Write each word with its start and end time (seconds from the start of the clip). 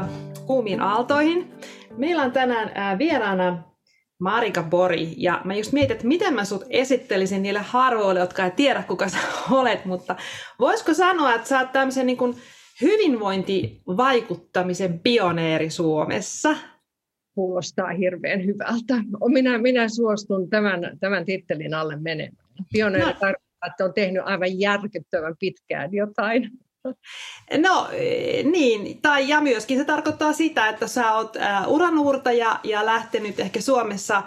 Tervetuloa 0.00 0.34
Kuumiin 0.46 0.80
aaltoihin. 0.80 1.50
Meillä 1.96 2.22
on 2.22 2.32
tänään 2.32 2.98
vieraana 2.98 3.62
Marika 4.18 4.62
Bori, 4.62 5.14
ja 5.16 5.40
mä 5.44 5.54
just 5.54 5.72
mietin, 5.72 5.92
että 5.92 6.06
miten 6.06 6.34
mä 6.34 6.44
sut 6.44 6.64
esittelisin 6.70 7.42
niille 7.42 7.58
harvoille, 7.58 8.20
jotka 8.20 8.44
ei 8.44 8.50
tiedä, 8.50 8.82
kuka 8.82 9.08
sä 9.08 9.18
olet, 9.60 9.84
mutta 9.84 10.16
voisiko 10.58 10.94
sanoa, 10.94 11.34
että 11.34 11.48
sä 11.48 11.60
oot 11.60 11.72
tämmöisen 11.72 12.06
niin 12.06 12.16
kuin 12.16 12.36
hyvinvointivaikuttamisen 12.82 15.00
pioneeri 15.00 15.70
Suomessa? 15.70 16.56
Kuulostaa 17.34 17.88
hirveän 17.88 18.44
hyvältä. 18.44 18.94
Minä, 19.28 19.58
minä 19.58 19.88
suostun 19.88 20.50
tämän, 20.50 20.98
tämän 21.00 21.24
tittelin 21.24 21.74
alle 21.74 21.96
menemään. 21.96 22.46
Pioneeri 22.72 23.06
no. 23.06 23.12
tarkoittaa, 23.12 23.68
että 23.70 23.84
on 23.84 23.94
tehnyt 23.94 24.22
aivan 24.24 24.60
järkyttävän 24.60 25.34
pitkään 25.38 25.94
jotain. 25.94 26.50
No 27.58 27.88
niin, 28.44 29.02
tai 29.02 29.28
ja 29.28 29.40
myöskin 29.40 29.78
se 29.78 29.84
tarkoittaa 29.84 30.32
sitä, 30.32 30.68
että 30.68 30.86
sä 30.86 31.12
oot 31.12 31.36
äh, 31.36 31.68
uranuurtaja 31.68 32.60
ja 32.64 32.86
lähtenyt 32.86 33.40
ehkä 33.40 33.60
Suomessa 33.60 34.22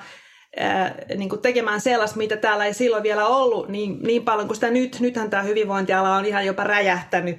äh, 0.62 0.94
niin 1.18 1.30
kuin 1.30 1.42
tekemään 1.42 1.82
sellaista, 1.82 2.18
mitä 2.18 2.38
täällä 2.38 2.66
ei 2.66 2.74
silloin 2.74 3.04
vielä 3.04 3.28
ollut 3.28 3.70
niin, 3.70 4.00
niin 4.04 4.26
paljon 4.26 4.48
kuin 4.48 4.56
sitä 4.56 4.70
nyt. 4.70 5.00
Nythän 5.00 5.30
tämä 5.30 5.44
hyvinvointiala 5.44 6.16
on 6.16 6.26
ihan 6.26 6.46
jopa 6.46 6.64
räjähtänyt. 6.64 7.38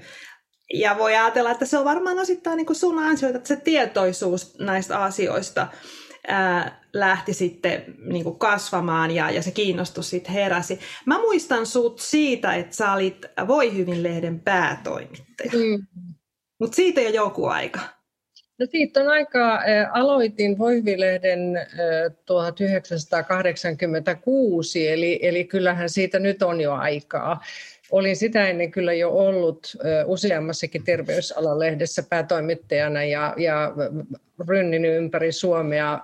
Ja 0.75 0.99
voi 0.99 1.17
ajatella, 1.17 1.51
että 1.51 1.67
se 1.67 1.79
on 1.79 1.85
varmaan 1.85 2.19
osittain 2.19 2.57
niin 2.57 2.67
kuin 2.67 2.77
sun 2.77 2.99
ansioita, 2.99 3.37
että 3.37 3.49
se 3.49 3.57
tietoisuus 3.57 4.59
näistä 4.59 4.99
asioista 4.99 5.67
ää, 6.29 6.81
lähti 6.93 7.35
sitten 7.35 7.85
niin 8.05 8.25
kuin 8.25 8.39
kasvamaan 8.39 9.11
ja, 9.11 9.31
ja 9.31 9.43
se 9.43 9.51
kiinnostus 9.51 10.11
sitten 10.11 10.33
heräsi. 10.33 10.81
Mä 11.07 11.19
muistan 11.19 11.67
sut 11.67 11.99
siitä, 11.99 12.55
että 12.55 12.77
sä 12.77 12.93
olit 12.93 13.27
Voi 13.47 13.77
hyvin-lehden 13.77 14.41
päätoimittaja. 14.41 15.51
Mm. 15.53 15.87
Mutta 16.61 16.77
siitä 16.77 17.01
jo 17.01 17.11
joku 17.11 17.47
aika. 17.47 17.81
No 18.59 18.67
siitä 18.71 19.01
on 19.01 19.09
aikaa. 19.09 19.61
Aloitin 19.93 20.59
Voivilehden 20.59 21.41
1986, 22.27 24.89
eli, 24.89 25.19
eli 25.23 25.45
kyllähän 25.45 25.91
siitä 25.91 26.19
nyt 26.19 26.43
on 26.43 26.61
jo 26.61 26.73
aikaa. 26.73 27.41
Olin 27.91 28.17
sitä 28.17 28.49
ennen 28.49 28.71
kyllä 28.71 28.93
jo 28.93 29.11
ollut 29.11 29.77
useammassakin 30.07 30.85
terveysalalehdessä 30.85 32.03
päätoimittajana 32.03 33.05
ja, 33.05 33.35
ja 33.37 33.73
rynninyt 34.49 34.97
ympäri 34.97 35.33
Suomea 35.33 36.01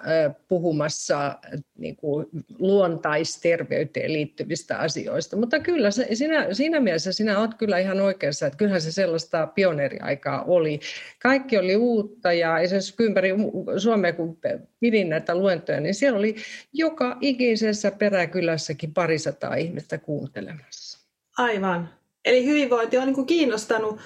puhumassa 0.48 1.38
niin 1.78 1.96
kuin 1.96 2.26
luontaisterveyteen 2.58 4.12
liittyvistä 4.12 4.78
asioista. 4.78 5.36
Mutta 5.36 5.60
kyllä 5.60 5.90
sinä, 5.90 6.54
siinä 6.54 6.80
mielessä 6.80 7.12
sinä 7.12 7.38
olet 7.38 7.54
kyllä 7.54 7.78
ihan 7.78 8.00
oikeassa, 8.00 8.46
että 8.46 8.56
kyllähän 8.56 8.80
se 8.80 8.92
sellaista 8.92 9.46
pioneeriaikaa 9.46 10.44
oli. 10.44 10.80
Kaikki 11.22 11.58
oli 11.58 11.76
uutta 11.76 12.32
ja 12.32 12.58
esimerkiksi 12.58 12.94
ympäri 13.00 13.30
Suomea, 13.76 14.12
kun 14.12 14.38
pidin 14.80 15.08
näitä 15.08 15.34
luentoja, 15.34 15.80
niin 15.80 15.94
siellä 15.94 16.18
oli 16.18 16.36
joka 16.72 17.16
ikisessä 17.20 17.90
peräkylässäkin 17.90 18.94
parisataa 18.94 19.54
ihmistä 19.54 19.98
kuuntelemassa. 19.98 21.03
Aivan. 21.38 21.88
Eli 22.24 22.46
hyvinvointi 22.46 22.98
on 22.98 23.06
niin 23.06 23.14
kuin 23.14 23.26
kiinnostanut 23.26 23.98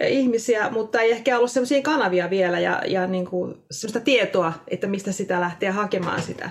eh, 0.00 0.12
ihmisiä, 0.12 0.70
mutta 0.70 1.00
ei 1.00 1.10
ehkä 1.10 1.36
ollut 1.36 1.50
sellaisia 1.50 1.82
kanavia 1.82 2.30
vielä 2.30 2.60
ja, 2.60 2.82
ja 2.86 3.06
niin 3.06 3.26
kuin 3.26 3.54
sellaista 3.70 4.00
tietoa, 4.00 4.52
että 4.68 4.86
mistä 4.86 5.12
sitä 5.12 5.40
lähtee 5.40 5.70
hakemaan 5.70 6.22
sitä 6.22 6.50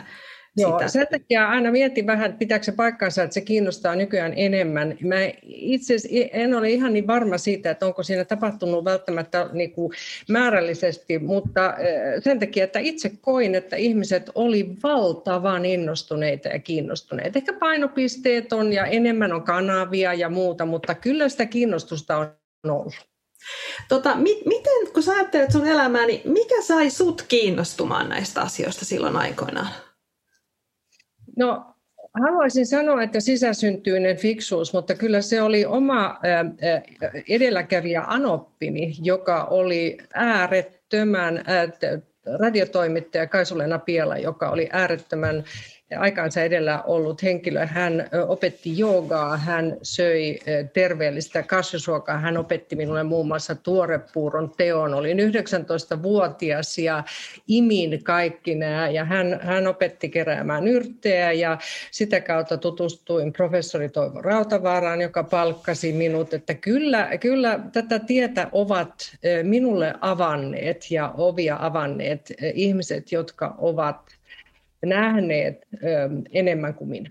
Joo, 0.58 0.80
sitä. 0.80 0.88
sen 0.88 1.08
takia 1.12 1.50
aina 1.50 1.72
mietin 1.72 2.08
vähän, 2.08 2.34
pitääkö 2.34 2.66
se 2.66 2.72
paikkansa, 2.72 3.24
että 3.24 3.34
se 3.34 3.42
kiinnostaa 3.42 3.96
nykyään 3.96 4.34
enemmän. 4.36 4.98
Mä 5.02 5.16
itse 5.44 5.96
en 6.32 6.56
ole 6.56 6.70
ihan 6.70 6.94
niin 6.94 7.08
varma 7.08 7.38
siitä, 7.38 7.72
että 7.72 7.86
onko 7.86 8.04
siinä 8.04 8.26
tapahtunut 8.26 8.86
välttämättä 8.86 9.50
niin 9.54 9.72
kuin 9.72 9.94
määrällisesti, 10.30 11.20
mutta 11.20 11.74
sen 12.24 12.40
takia, 12.40 12.64
että 12.64 12.80
itse 12.80 13.12
koin, 13.22 13.56
että 13.56 13.76
ihmiset 13.76 14.30
oli 14.36 14.70
valtavan 14.84 15.66
innostuneita 15.66 16.48
ja 16.48 16.60
kiinnostuneita. 16.60 17.40
Ehkä 17.40 17.54
painopisteet 17.54 18.54
on 18.54 18.74
ja 18.74 18.86
enemmän 18.86 19.34
on 19.34 19.44
kanavia 19.44 20.14
ja 20.14 20.30
muuta, 20.30 20.66
mutta 20.66 20.96
kyllä 20.96 21.30
sitä 21.30 21.46
kiinnostusta 21.46 22.18
on 22.18 22.32
ollut. 22.70 23.08
Tota, 23.90 24.16
mi- 24.16 24.44
miten, 24.46 24.94
kun 24.94 25.04
sä 25.04 25.12
ajattelet 25.12 25.52
sun 25.52 25.68
elämää, 25.68 26.06
niin 26.06 26.22
mikä 26.26 26.62
sai 26.62 26.90
sut 26.90 27.26
kiinnostumaan 27.28 28.10
näistä 28.10 28.42
asioista 28.42 28.86
silloin 28.86 29.16
aikoinaan? 29.16 29.87
No 31.38 31.66
haluaisin 32.14 32.68
sanoa, 32.68 33.04
että 33.04 33.20
sisäsyntyinen 33.20 34.18
fiksuus, 34.18 34.74
mutta 34.74 34.96
kyllä 34.96 35.22
se 35.22 35.42
oli 35.42 35.66
oma 35.66 36.20
edelläkävijä 37.30 38.04
Anoppini, 38.08 38.96
joka 39.02 39.44
oli 39.44 39.98
äärettömän 40.14 41.44
radiotoimittaja 42.40 43.28
Kaisulena 43.28 43.80
Piela, 43.80 44.18
joka 44.18 44.50
oli 44.50 44.70
äärettömän 44.72 45.44
aikaansa 45.96 46.42
edellä 46.42 46.82
ollut 46.82 47.24
henkilö. 47.24 47.66
Hän 47.66 48.10
opetti 48.28 48.78
joogaa, 48.78 49.38
hän 49.38 49.78
söi 49.82 50.40
terveellistä 50.74 51.44
kasvisruokaa, 51.44 52.18
hän 52.18 52.38
opetti 52.38 52.76
minulle 52.76 53.04
muun 53.04 53.28
muassa 53.28 53.56
tuorepuuron 53.56 54.52
teon. 54.58 54.94
Olin 54.94 55.18
19-vuotias 55.20 56.78
ja 56.78 57.04
imin 57.48 58.04
kaikki 58.04 58.56
nämä 58.56 58.90
ja 58.90 59.06
hän, 59.06 59.40
hän 59.42 59.68
opetti 59.68 60.10
keräämään 60.10 60.68
yrttejä 60.68 61.32
ja 61.32 61.58
sitä 61.92 62.22
kautta 62.22 62.58
tutustuin 62.58 63.34
professori 63.34 63.90
Toivo 63.90 64.22
Rautavaaraan, 64.22 65.02
joka 65.02 65.24
palkkasi 65.24 65.94
minut, 65.94 66.34
että 66.34 66.54
kyllä, 66.54 67.10
kyllä 67.20 67.60
tätä 67.72 68.00
tietä 68.00 68.48
ovat 68.52 69.18
minulle 69.44 69.94
avanneet 70.02 70.92
ja 70.92 71.14
ovia 71.18 71.58
avanneet 71.60 72.34
ihmiset, 72.54 73.12
jotka 73.12 73.56
ovat 73.58 74.17
nähneet 74.86 75.56
ö, 75.74 75.88
enemmän 76.32 76.74
kuin 76.74 76.90
minä. 76.90 77.10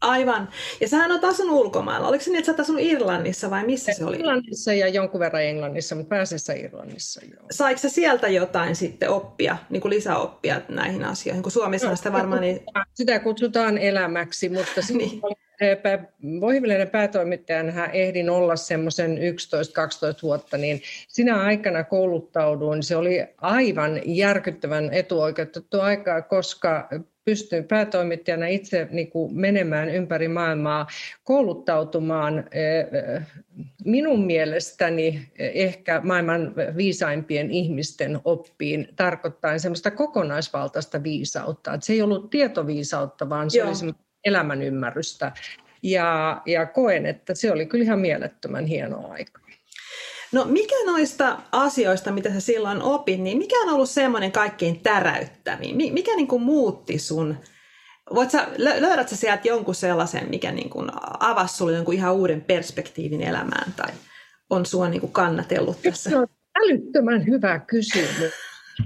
Aivan. 0.00 0.48
Ja 0.80 0.88
sähän 0.88 1.10
olet 1.10 1.24
asunut 1.24 1.56
ulkomailla. 1.56 2.08
Oliko 2.08 2.24
se 2.24 2.30
niin, 2.30 2.38
että 2.38 2.52
sä 2.52 2.62
asunut 2.62 2.82
Irlannissa 2.82 3.50
vai 3.50 3.66
missä 3.66 3.92
se 3.92 4.04
oli? 4.04 4.16
Irlannissa 4.16 4.72
ja 4.72 4.88
jonkun 4.88 5.20
verran 5.20 5.42
Englannissa, 5.42 5.94
mutta 5.94 6.08
pääasiassa 6.08 6.52
Irlannissa. 6.52 7.20
Joo. 7.24 7.46
Saiko 7.50 7.78
sä 7.78 7.88
sieltä 7.88 8.28
jotain 8.28 8.76
sitten 8.76 9.10
oppia, 9.10 9.56
niin 9.70 9.80
kuin 9.80 9.90
lisäoppia 9.90 10.60
näihin 10.68 11.04
asioihin? 11.04 11.42
Kun 11.42 11.52
Suomessa 11.52 11.90
no, 11.90 11.96
sitä 11.96 12.12
varmaan... 12.12 12.40
Niin... 12.40 12.60
Sitä 12.94 13.18
kutsutaan 13.18 13.78
elämäksi, 13.78 14.48
mutta 14.48 14.80
niin. 14.98 15.20
Voivilinen 16.40 16.88
päätoimittajana 16.88 17.86
ehdin 17.86 18.30
olla 18.30 18.56
semmoisen 18.56 19.18
11-12 19.18 19.20
vuotta, 20.22 20.56
niin 20.56 20.82
sinä 21.08 21.42
aikana 21.42 21.84
kouluttauduin. 21.84 22.82
Se 22.82 22.96
oli 22.96 23.26
aivan 23.40 24.00
järkyttävän 24.04 24.92
etuoikeutettu 24.92 25.80
aikaa, 25.80 26.22
koska 26.22 26.88
pystyin 27.24 27.64
päätoimittajana 27.64 28.46
itse 28.46 28.88
niin 28.90 29.10
kuin 29.10 29.36
menemään 29.38 29.88
ympäri 29.88 30.28
maailmaa 30.28 30.86
kouluttautumaan 31.24 32.44
minun 33.84 34.26
mielestäni 34.26 35.28
ehkä 35.38 36.00
maailman 36.04 36.54
viisaimpien 36.76 37.50
ihmisten 37.50 38.20
oppiin 38.24 38.88
tarkoittain 38.96 39.60
semmoista 39.60 39.90
kokonaisvaltaista 39.90 41.02
viisautta. 41.02 41.74
Että 41.74 41.86
se 41.86 41.92
ei 41.92 42.02
ollut 42.02 42.30
tietoviisautta, 42.30 43.28
vaan 43.28 43.50
se 43.50 43.58
Joo. 43.58 43.68
oli 43.68 43.94
elämän 44.24 44.62
ymmärrystä. 44.62 45.32
Ja, 45.82 46.42
ja 46.46 46.66
koen, 46.66 47.06
että 47.06 47.34
se 47.34 47.52
oli 47.52 47.66
kyllä 47.66 47.84
ihan 47.84 47.98
mielettömän 47.98 48.66
hieno 48.66 49.08
aika. 49.10 49.42
No 50.32 50.44
mikä 50.44 50.74
noista 50.86 51.38
asioista, 51.52 52.12
mitä 52.12 52.32
sä 52.32 52.40
silloin 52.40 52.82
opit, 52.82 53.20
niin 53.20 53.38
mikä 53.38 53.56
on 53.56 53.74
ollut 53.74 53.90
semmoinen 53.90 54.32
kaikkein 54.32 54.80
täräyttävin? 54.80 55.76
Mikä 55.92 56.16
niin 56.16 56.28
kuin 56.28 56.42
muutti 56.42 56.98
sun 56.98 57.36
Voit 58.14 58.30
sä, 58.30 58.48
löydät 58.56 59.08
sä 59.08 59.16
sieltä 59.16 59.48
jonkun 59.48 59.74
sellaisen, 59.74 60.30
mikä 60.30 60.52
niin 60.52 60.70
kuin 60.70 60.90
avasi 61.20 61.56
sulle 61.56 61.72
jonkun 61.72 61.94
ihan 61.94 62.14
uuden 62.14 62.40
perspektiivin 62.40 63.22
elämään 63.22 63.72
tai 63.76 63.92
on 64.50 64.66
sua 64.66 64.88
niin 64.88 65.00
kuin 65.00 65.12
kannatellut 65.12 65.82
tässä? 65.82 66.10
Se 66.10 66.16
on 66.16 66.26
älyttömän 66.64 67.26
hyvä 67.26 67.58
kysymys. 67.58 68.32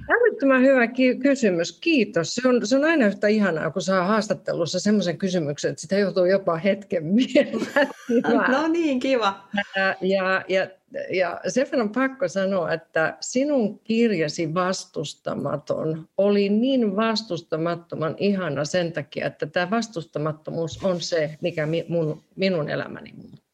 Älyttömän 0.09 0.62
hyvä 0.62 0.87
ki- 0.87 1.17
kysymys, 1.17 1.73
kiitos. 1.81 2.35
Se 2.35 2.49
on, 2.49 2.67
se 2.67 2.77
on 2.77 2.85
aina 2.85 3.06
yhtä 3.06 3.29
ihanaa, 3.29 3.71
kun 3.71 3.83
saa 3.83 4.05
haastattelussa 4.05 4.81
semmoisen 4.81 5.19
kysymyksen, 5.19 5.71
että 5.71 5.81
sitä 5.81 5.99
joutuu 5.99 6.25
jopa 6.25 6.56
hetken 6.56 7.05
miettimään. 7.15 8.50
No 8.50 8.69
niin, 8.69 9.00
kiva. 9.00 9.49
Ja, 9.77 9.94
ja, 10.00 10.44
ja, 10.49 10.67
ja 11.11 11.41
sen 11.49 11.81
on 11.81 11.91
pakko 11.91 12.29
sanoa, 12.29 12.73
että 12.73 13.17
sinun 13.21 13.79
kirjasi 13.79 14.55
vastustamaton 14.55 16.09
oli 16.17 16.49
niin 16.49 16.97
vastustamattoman 16.97 18.15
ihana 18.19 18.65
sen 18.65 18.93
takia, 18.93 19.27
että 19.27 19.47
tämä 19.47 19.71
vastustamattomuus 19.71 20.85
on 20.85 21.00
se, 21.00 21.37
mikä 21.41 21.67
minun, 21.67 22.23
minun 22.37 22.71
elämäni 22.71 23.12
muuttuu. 23.12 23.45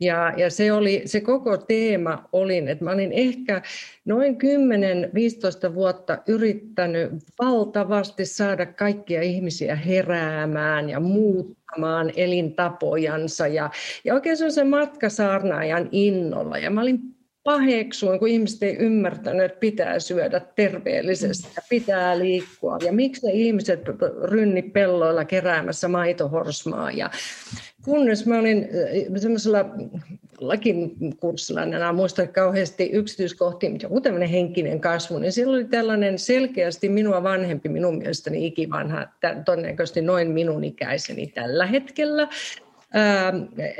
Ja, 0.00 0.32
ja 0.36 0.50
se, 0.50 0.72
oli, 0.72 1.02
se 1.04 1.20
koko 1.20 1.56
teema 1.56 2.28
oli, 2.32 2.56
että 2.56 2.84
mä 2.84 2.90
olin 2.90 3.12
ehkä 3.12 3.62
noin 4.04 4.38
10-15 5.70 5.74
vuotta 5.74 6.18
yrittänyt 6.28 7.12
valtavasti 7.42 8.26
saada 8.26 8.66
kaikkia 8.66 9.22
ihmisiä 9.22 9.74
heräämään 9.74 10.90
ja 10.90 11.00
muuttamaan 11.00 12.12
elintapojansa. 12.16 13.46
Ja, 13.46 13.70
ja 14.04 14.14
oikein 14.14 14.36
se 14.36 14.44
on 14.44 14.52
se 14.52 14.64
matkasaarnaajan 14.64 15.88
innolla. 15.92 16.58
Ja 16.58 16.70
mä 16.70 16.80
olin 16.80 17.00
paheksuin, 17.46 18.18
kun 18.18 18.28
ihmiset 18.28 18.62
ei 18.62 18.76
ymmärtänyt, 18.76 19.44
että 19.44 19.58
pitää 19.58 19.98
syödä 19.98 20.40
terveellisesti 20.40 21.48
ja 21.56 21.62
pitää 21.68 22.18
liikkua. 22.18 22.78
Ja 22.84 22.92
miksi 22.92 23.26
ne 23.26 23.32
ihmiset 23.32 23.80
rynni 24.22 24.62
pelloilla 24.62 25.24
keräämässä 25.24 25.88
maitohorsmaa. 25.88 26.90
Ja 26.90 27.10
kunnes 27.86 28.26
mä 28.26 28.38
olin 28.38 28.58
äh, 28.58 29.20
semmoisella 29.20 29.64
lakin 30.40 30.96
kurssilla, 31.20 31.62
en 31.62 31.74
enää 31.74 31.92
muista 31.92 32.26
kauheasti 32.26 32.90
yksityiskohtia, 32.92 33.70
mutta 33.70 33.84
joku 33.84 34.00
tämmöinen 34.00 34.28
henkinen 34.28 34.80
kasvu, 34.80 35.18
niin 35.18 35.32
siellä 35.32 35.54
oli 35.54 35.64
tällainen 35.64 36.18
selkeästi 36.18 36.88
minua 36.88 37.22
vanhempi, 37.22 37.68
minun 37.68 37.98
mielestäni 37.98 38.46
ikivanha, 38.46 39.06
todennäköisesti 39.44 40.02
noin 40.02 40.30
minun 40.30 40.64
ikäiseni 40.64 41.26
tällä 41.26 41.66
hetkellä, 41.66 42.28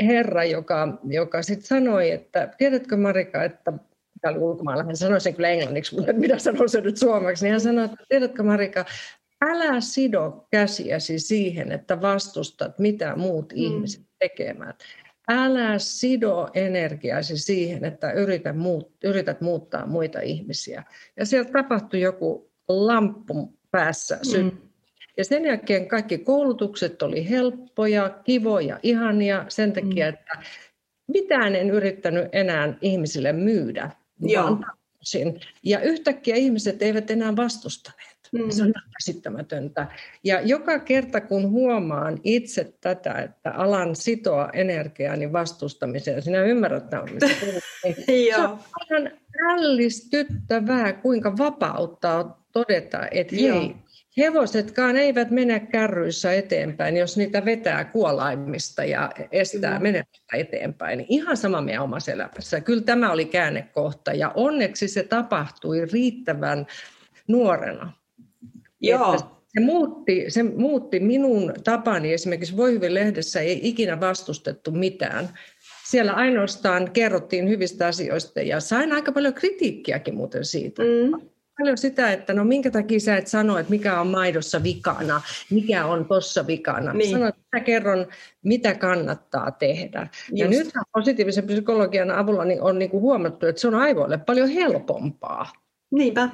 herra, 0.01 0.45
joka, 0.45 0.99
joka 1.05 1.43
sitten 1.43 1.67
sanoi, 1.67 2.11
että 2.11 2.49
tiedätkö 2.59 2.97
Marika, 2.97 3.45
että 3.45 3.73
tämä 4.21 4.33
oli 4.35 4.39
ulkomailla, 4.39 4.85
hän 4.85 4.97
sanoi 4.97 5.21
sen 5.21 5.35
kyllä 5.35 5.49
englanniksi, 5.49 5.97
mutta 5.97 6.13
mitä 6.13 6.39
sanoi 6.39 6.69
se 6.69 6.81
nyt 6.81 6.97
suomeksi, 6.97 7.45
niin 7.45 7.51
hän 7.51 7.61
sanoi, 7.61 7.85
että 7.85 7.97
tiedätkö 8.09 8.43
Marika, 8.43 8.85
älä 9.45 9.81
sido 9.81 10.47
käsiäsi 10.51 11.19
siihen, 11.19 11.73
että 11.73 12.01
vastustat 12.01 12.79
mitä 12.79 13.17
muut 13.17 13.53
mm. 13.53 13.59
ihmiset 13.59 14.03
tekevät. 14.19 14.85
Älä 15.29 15.79
sido 15.79 16.49
energiasi 16.55 17.39
siihen, 17.39 17.85
että 17.85 18.13
yrität, 18.13 18.57
muut, 18.57 18.93
yrität 19.05 19.41
muuttaa 19.41 19.87
muita 19.87 20.21
ihmisiä. 20.21 20.85
Ja 21.17 21.27
siellä 21.27 21.51
tapahtui 21.51 22.01
joku 22.01 22.51
lamppu 22.69 23.59
päässä 23.71 24.19
mm. 24.43 24.51
Ja 25.17 25.25
sen 25.25 25.45
jälkeen 25.45 25.89
kaikki 25.89 26.19
koulutukset 26.19 27.03
oli 27.03 27.31
helppoja, 27.31 28.11
kivoja, 28.25 28.81
ihania 28.83 29.45
sen 29.49 29.73
takia, 29.73 30.07
mm. 30.07 30.15
että 30.15 30.43
mitään 31.07 31.55
en 31.55 31.71
yrittänyt 31.71 32.29
enää 32.33 32.75
ihmisille 32.81 33.33
myydä, 33.33 33.91
Joo. 34.21 34.59
Ja 35.63 35.81
yhtäkkiä 35.81 36.37
ihmiset 36.37 36.83
eivät 36.83 37.11
enää 37.11 37.37
vastustaneet. 37.37 38.16
Mm. 38.33 38.51
Se 38.51 38.63
on 38.63 38.73
käsittämätöntä. 38.93 39.87
Ja 40.25 40.41
joka 40.41 40.79
kerta, 40.79 41.21
kun 41.21 41.51
huomaan 41.51 42.21
itse 42.25 42.73
tätä, 42.81 43.13
että 43.13 43.51
alan 43.51 43.97
sitoa 43.97 44.51
energiaani 44.53 45.33
vastustamiseen, 45.33 46.23
sinä 46.23 46.43
ymmärrät, 46.43 46.85
mistä 47.13 47.47
niin 47.85 48.35
se 48.35 48.47
on 48.47 48.59
ihan 48.91 49.11
ällistyttävää, 49.51 50.93
kuinka 50.93 51.37
vapauttaa 51.39 52.47
todeta, 52.53 53.09
että 53.11 53.37
hei, 53.37 53.75
Hevosetkaan 54.19 54.97
eivät 54.97 55.31
mene 55.31 55.61
kärryissä 55.61 56.33
eteenpäin, 56.33 56.97
jos 56.97 57.17
niitä 57.17 57.45
vetää 57.45 57.85
kuolaimista 57.85 58.85
ja 58.85 59.11
estää 59.33 59.79
mm. 59.79 59.83
menemästä 59.83 60.37
eteenpäin. 60.37 61.07
Ihan 61.09 61.37
sama 61.37 61.61
meidän 61.61 61.83
omassa 61.83 62.13
elämässä. 62.13 62.61
Kyllä 62.61 62.83
tämä 62.83 63.13
oli 63.13 63.25
käännekohta 63.25 64.13
ja 64.13 64.33
onneksi 64.35 64.89
se 64.89 65.03
tapahtui 65.03 65.85
riittävän 65.93 66.67
nuorena. 67.29 67.93
Joo. 68.81 69.19
se 69.47 69.61
muutti, 69.61 70.25
se 70.29 70.43
muutti 70.43 71.01
minun 71.01 71.55
tapani. 71.65 72.13
Esimerkiksi 72.13 72.57
Voi 72.57 72.73
hyvin 72.73 72.95
lehdessä 72.95 73.41
ei 73.41 73.61
ikinä 73.63 74.01
vastustettu 74.01 74.71
mitään. 74.71 75.29
Siellä 75.91 76.13
ainoastaan 76.13 76.91
kerrottiin 76.91 77.49
hyvistä 77.49 77.87
asioista 77.87 78.41
ja 78.41 78.61
sain 78.61 78.93
aika 78.93 79.13
paljon 79.13 79.35
kritiikkiäkin 79.35 80.15
muuten 80.15 80.45
siitä. 80.45 80.83
Mm 80.83 81.27
paljon 81.59 81.79
sitä, 81.79 82.13
että 82.13 82.35
no 82.35 82.45
minkä 82.45 82.71
takia 82.71 83.01
sä 83.01 83.17
et 83.17 83.27
sano, 83.27 83.59
että 83.59 83.71
mikä 83.71 84.01
on 84.01 84.07
maidossa 84.07 84.63
vikana, 84.63 85.23
mikä 85.51 85.87
on 85.87 86.05
tossa 86.05 86.47
vikana. 86.47 86.93
Niin. 86.93 87.11
Sano, 87.11 87.27
että 87.27 87.41
mä 87.53 87.61
kerron, 87.61 88.07
mitä 88.43 88.75
kannattaa 88.75 89.51
tehdä. 89.51 90.09
Just. 90.31 90.41
Ja 90.41 90.49
nyt 90.49 90.71
positiivisen 90.93 91.47
psykologian 91.47 92.11
avulla 92.11 92.45
niin 92.45 92.63
on 92.63 92.79
niin 92.79 92.91
kuin 92.91 93.01
huomattu, 93.01 93.47
että 93.47 93.61
se 93.61 93.69
on 93.69 93.75
aivoille 93.75 94.19
paljon 94.19 94.49
helpompaa. 94.49 95.53
Niinpä. 95.91 96.29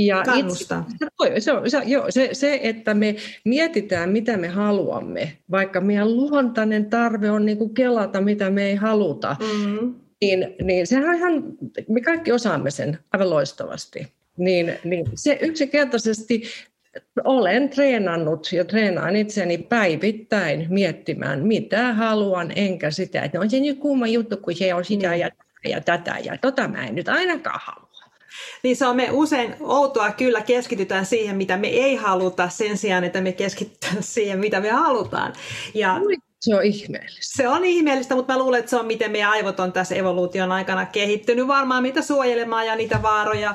Ja 0.00 0.22
Kannustaa. 0.22 0.86
Itse, 0.92 1.40
se, 1.40 1.52
on, 1.52 1.70
se, 1.70 1.78
joo, 1.86 2.06
se, 2.10 2.28
se, 2.32 2.60
että 2.62 2.94
me 2.94 3.16
mietitään, 3.44 4.10
mitä 4.10 4.36
me 4.36 4.48
haluamme, 4.48 5.38
vaikka 5.50 5.80
meidän 5.80 6.16
luontainen 6.16 6.90
tarve 6.90 7.30
on 7.30 7.46
niin 7.46 7.58
kuin 7.58 7.74
kelata, 7.74 8.20
mitä 8.20 8.50
me 8.50 8.66
ei 8.66 8.74
haluta, 8.74 9.36
mm-hmm. 9.40 9.94
niin, 10.20 10.54
niin 10.62 10.86
sehän 10.86 11.08
on 11.08 11.14
ihan, 11.14 11.44
me 11.88 12.00
kaikki 12.00 12.32
osaamme 12.32 12.70
sen 12.70 12.98
aivan 13.12 13.30
loistavasti 13.30 14.06
niin, 14.38 14.78
niin 14.84 15.06
se 15.14 15.38
yksinkertaisesti 15.42 16.42
olen 17.24 17.68
treenannut 17.68 18.52
ja 18.52 18.64
treenaan 18.64 19.16
itseni 19.16 19.58
päivittäin 19.58 20.66
miettimään, 20.70 21.46
mitä 21.46 21.94
haluan, 21.94 22.52
enkä 22.56 22.90
sitä, 22.90 23.22
että 23.22 23.40
on 23.40 23.50
se 23.50 23.60
nyt 23.60 23.78
kuuma 23.78 24.06
juttu, 24.06 24.36
kun 24.36 24.54
se 24.54 24.74
on 24.74 24.84
sitä 24.84 25.14
ja, 25.14 25.30
ja 25.64 25.80
tätä 25.80 26.16
ja 26.24 26.38
tota 26.38 26.68
mä 26.68 26.86
en 26.86 26.94
nyt 26.94 27.08
ainakaan 27.08 27.60
halua. 27.64 27.87
Niin 28.62 28.76
se 28.76 28.86
on 28.86 28.96
me 28.96 29.08
usein 29.12 29.56
outoa 29.60 30.12
kyllä 30.12 30.40
keskitytään 30.40 31.06
siihen, 31.06 31.36
mitä 31.36 31.56
me 31.56 31.68
ei 31.68 31.96
haluta 31.96 32.48
sen 32.48 32.78
sijaan, 32.78 33.04
että 33.04 33.20
me 33.20 33.32
keskitytään 33.32 34.02
siihen, 34.14 34.38
mitä 34.38 34.60
me 34.60 34.70
halutaan. 34.70 35.32
Ja 35.74 36.00
se 36.40 36.54
on 36.54 36.64
ihmeellistä. 36.64 37.36
Se 37.36 37.48
on 37.48 37.64
ihmeellistä, 37.64 38.14
mutta 38.14 38.32
mä 38.32 38.38
luulen, 38.38 38.58
että 38.58 38.70
se 38.70 38.76
on 38.76 38.86
miten 38.86 39.10
meidän 39.10 39.30
aivot 39.30 39.60
on 39.60 39.72
tässä 39.72 39.94
evoluution 39.94 40.52
aikana 40.52 40.86
kehittynyt 40.86 41.48
varmaan 41.48 41.82
mitä 41.82 42.02
suojelemaan 42.02 42.66
ja 42.66 42.76
niitä 42.76 43.02
vaaroja 43.02 43.54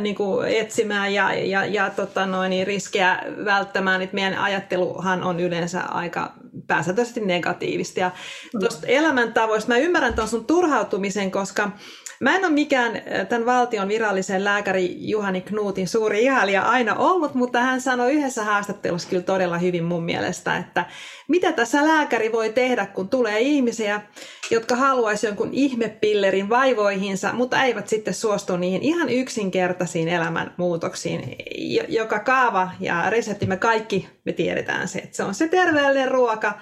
niin 0.00 0.14
kuin 0.14 0.48
etsimään 0.48 1.14
ja, 1.14 1.34
ja, 1.34 1.64
ja 1.64 1.90
tota 1.90 2.26
noin, 2.26 2.50
niin 2.50 2.66
riskejä 2.66 3.22
välttämään. 3.44 4.02
Että 4.02 4.14
meidän 4.14 4.38
ajatteluhan 4.38 5.22
on 5.22 5.40
yleensä 5.40 5.80
aika 5.80 6.32
pääsääntöisesti 6.66 7.20
negatiivista. 7.20 8.00
Ja 8.00 8.10
tuosta 8.60 8.86
elämäntavoista 8.86 9.72
mä 9.72 9.78
ymmärrän 9.78 10.14
tuon 10.14 10.28
sun 10.28 10.46
turhautumisen, 10.46 11.30
koska 11.30 11.70
Mä 12.20 12.36
en 12.36 12.44
ole 12.44 12.52
mikään 12.52 13.02
tämän 13.28 13.46
valtion 13.46 13.88
virallisen 13.88 14.44
lääkäri 14.44 14.96
Juhani 14.98 15.40
Knuutin 15.40 15.88
suuri 15.88 16.22
ihailija 16.22 16.62
aina 16.62 16.94
ollut, 16.94 17.34
mutta 17.34 17.60
hän 17.60 17.80
sanoi 17.80 18.12
yhdessä 18.12 18.44
haastattelussa 18.44 19.08
kyllä 19.08 19.22
todella 19.22 19.58
hyvin 19.58 19.84
mun 19.84 20.04
mielestä, 20.04 20.56
että 20.56 20.84
mitä 21.28 21.52
tässä 21.52 21.86
lääkäri 21.86 22.32
voi 22.32 22.52
tehdä, 22.52 22.86
kun 22.86 23.08
tulee 23.08 23.40
ihmisiä, 23.40 24.00
jotka 24.50 24.76
haluaisi 24.76 25.26
jonkun 25.26 25.50
ihmepillerin 25.52 26.48
vaivoihinsa, 26.48 27.32
mutta 27.32 27.62
eivät 27.62 27.88
sitten 27.88 28.14
suostu 28.14 28.56
niihin 28.56 28.82
ihan 28.82 29.08
yksinkertaisiin 29.08 30.08
elämänmuutoksiin, 30.08 31.36
joka 31.88 32.18
kaava 32.18 32.70
ja 32.80 33.10
resepti 33.10 33.46
me 33.46 33.56
kaikki 33.56 34.08
me 34.24 34.32
tiedetään 34.32 34.88
se, 34.88 34.98
että 34.98 35.16
se 35.16 35.22
on 35.22 35.34
se 35.34 35.48
terveellinen 35.48 36.10
ruoka, 36.10 36.60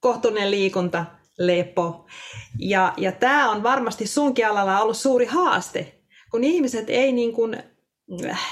kohtuullinen 0.00 0.50
liikunta, 0.50 1.04
lepo. 1.38 2.06
Ja, 2.58 2.94
ja 2.96 3.12
tämä 3.12 3.50
on 3.50 3.62
varmasti 3.62 4.06
sunkin 4.06 4.46
alalla 4.46 4.80
ollut 4.80 4.96
suuri 4.96 5.26
haaste, 5.26 5.94
kun 6.30 6.44
ihmiset 6.44 6.90
ei 6.90 7.12
niin 7.12 7.32
kuin, 7.32 7.56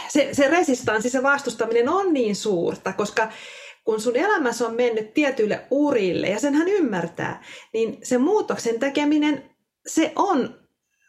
se, 0.09 0.29
se 0.33 0.49
resistanssi, 0.49 1.11
se 1.11 1.23
vastustaminen 1.23 1.88
on 1.88 2.12
niin 2.12 2.37
suurta, 2.37 2.93
koska 2.93 3.29
kun 3.85 4.00
sun 4.00 4.17
elämässä 4.17 4.67
on 4.67 4.75
mennyt 4.75 5.14
tietyille 5.14 5.67
urille, 5.71 6.29
ja 6.29 6.41
sen 6.41 6.55
hän 6.55 6.69
ymmärtää, 6.69 7.45
niin 7.73 7.99
se 8.03 8.19
muutoksen 8.19 8.81
tekeminen, 8.81 9.50
se 9.87 10.12
on 10.17 10.55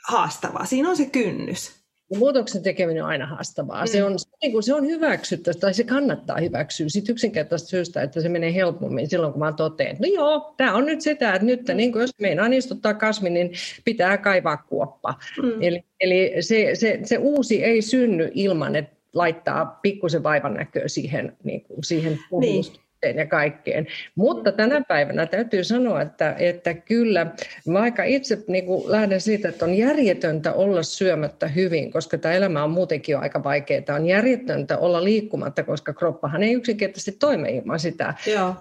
haastavaa. 0.08 0.66
Siinä 0.66 0.90
on 0.90 0.98
se 0.98 1.06
kynnys. 1.06 1.75
Muutoksen 2.18 2.64
tekeminen 2.64 3.04
on 3.04 3.10
aina 3.10 3.26
haastavaa. 3.26 3.82
Mm. 3.82 3.88
Se, 3.88 4.04
on, 4.04 4.16
niin 4.42 4.52
kuin 4.52 4.64
se 4.64 4.74
on 4.74 4.86
hyväksyttä, 4.86 5.54
tai 5.54 5.74
se 5.74 5.84
kannattaa 5.84 6.38
hyväksyä 6.38 6.90
sit 6.90 7.10
yksinkertaisesti 7.10 7.70
syystä, 7.70 8.02
että 8.02 8.22
se 8.22 8.30
menee 8.30 8.54
helpommin 8.54 9.10
silloin, 9.10 9.34
kun 9.34 9.40
mä 9.40 9.52
toteen, 9.52 9.92
että 9.92 10.08
no 10.08 10.14
joo, 10.14 10.54
tämä 10.58 10.74
on 10.74 10.86
nyt 10.86 11.02
sitä, 11.02 11.34
että 11.34 11.46
nyt 11.46 11.68
mm. 11.68 11.78
niin 11.78 11.92
kuin 11.92 12.02
jos 12.02 12.12
meinaan 12.22 12.54
istuttaa 12.54 12.94
kasvi, 12.94 13.30
niin 13.30 13.52
pitää 13.86 14.18
kaivaa 14.18 14.58
kuoppa. 14.58 15.14
Mm. 15.44 15.62
Eli, 15.62 15.84
eli 16.00 16.36
se, 16.40 16.70
se, 16.74 17.00
se 17.04 17.18
uusi 17.18 17.64
ei 17.64 17.82
synny 17.82 18.32
ilman, 18.34 18.76
että 18.76 18.96
laittaa 19.14 19.80
pikkusen 19.82 20.24
vaivan 20.24 20.54
näköä 20.54 20.88
siihen, 20.88 21.38
niin 21.44 21.62
kuin 21.62 21.84
siihen 21.84 22.20
niin 22.40 22.66
suhteen 23.06 23.18
ja 23.18 23.26
kaikkeen. 23.26 23.88
Mutta 24.16 24.52
tänä 24.52 24.82
päivänä 24.88 25.26
täytyy 25.26 25.64
sanoa, 25.64 26.02
että, 26.02 26.36
että 26.40 26.74
kyllä, 26.74 27.28
vaikka 27.74 28.04
itse 28.04 28.38
niin 28.48 28.66
kuin 28.66 28.92
lähden 28.92 29.22
siitä, 29.22 29.50
että 29.50 29.66
on 29.66 29.76
järjetöntä 29.76 30.54
olla 30.54 30.84
syömättä 30.84 31.48
hyvin, 31.48 31.92
koska 31.92 32.18
tämä 32.18 32.34
elämä 32.34 32.64
on 32.64 32.72
muutenkin 32.72 33.14
jo 33.14 33.20
aika 33.20 33.44
vaikeaa. 33.44 33.96
On 33.96 34.06
järjetöntä 34.06 34.78
olla 34.78 35.04
liikkumatta, 35.04 35.64
koska 35.64 35.94
kroppahan 35.94 36.44
ei 36.44 36.54
yksinkertaisesti 36.54 37.12
toime 37.20 37.50
ilman 37.50 37.80
sitä. 37.80 38.14
Joo. 38.28 38.56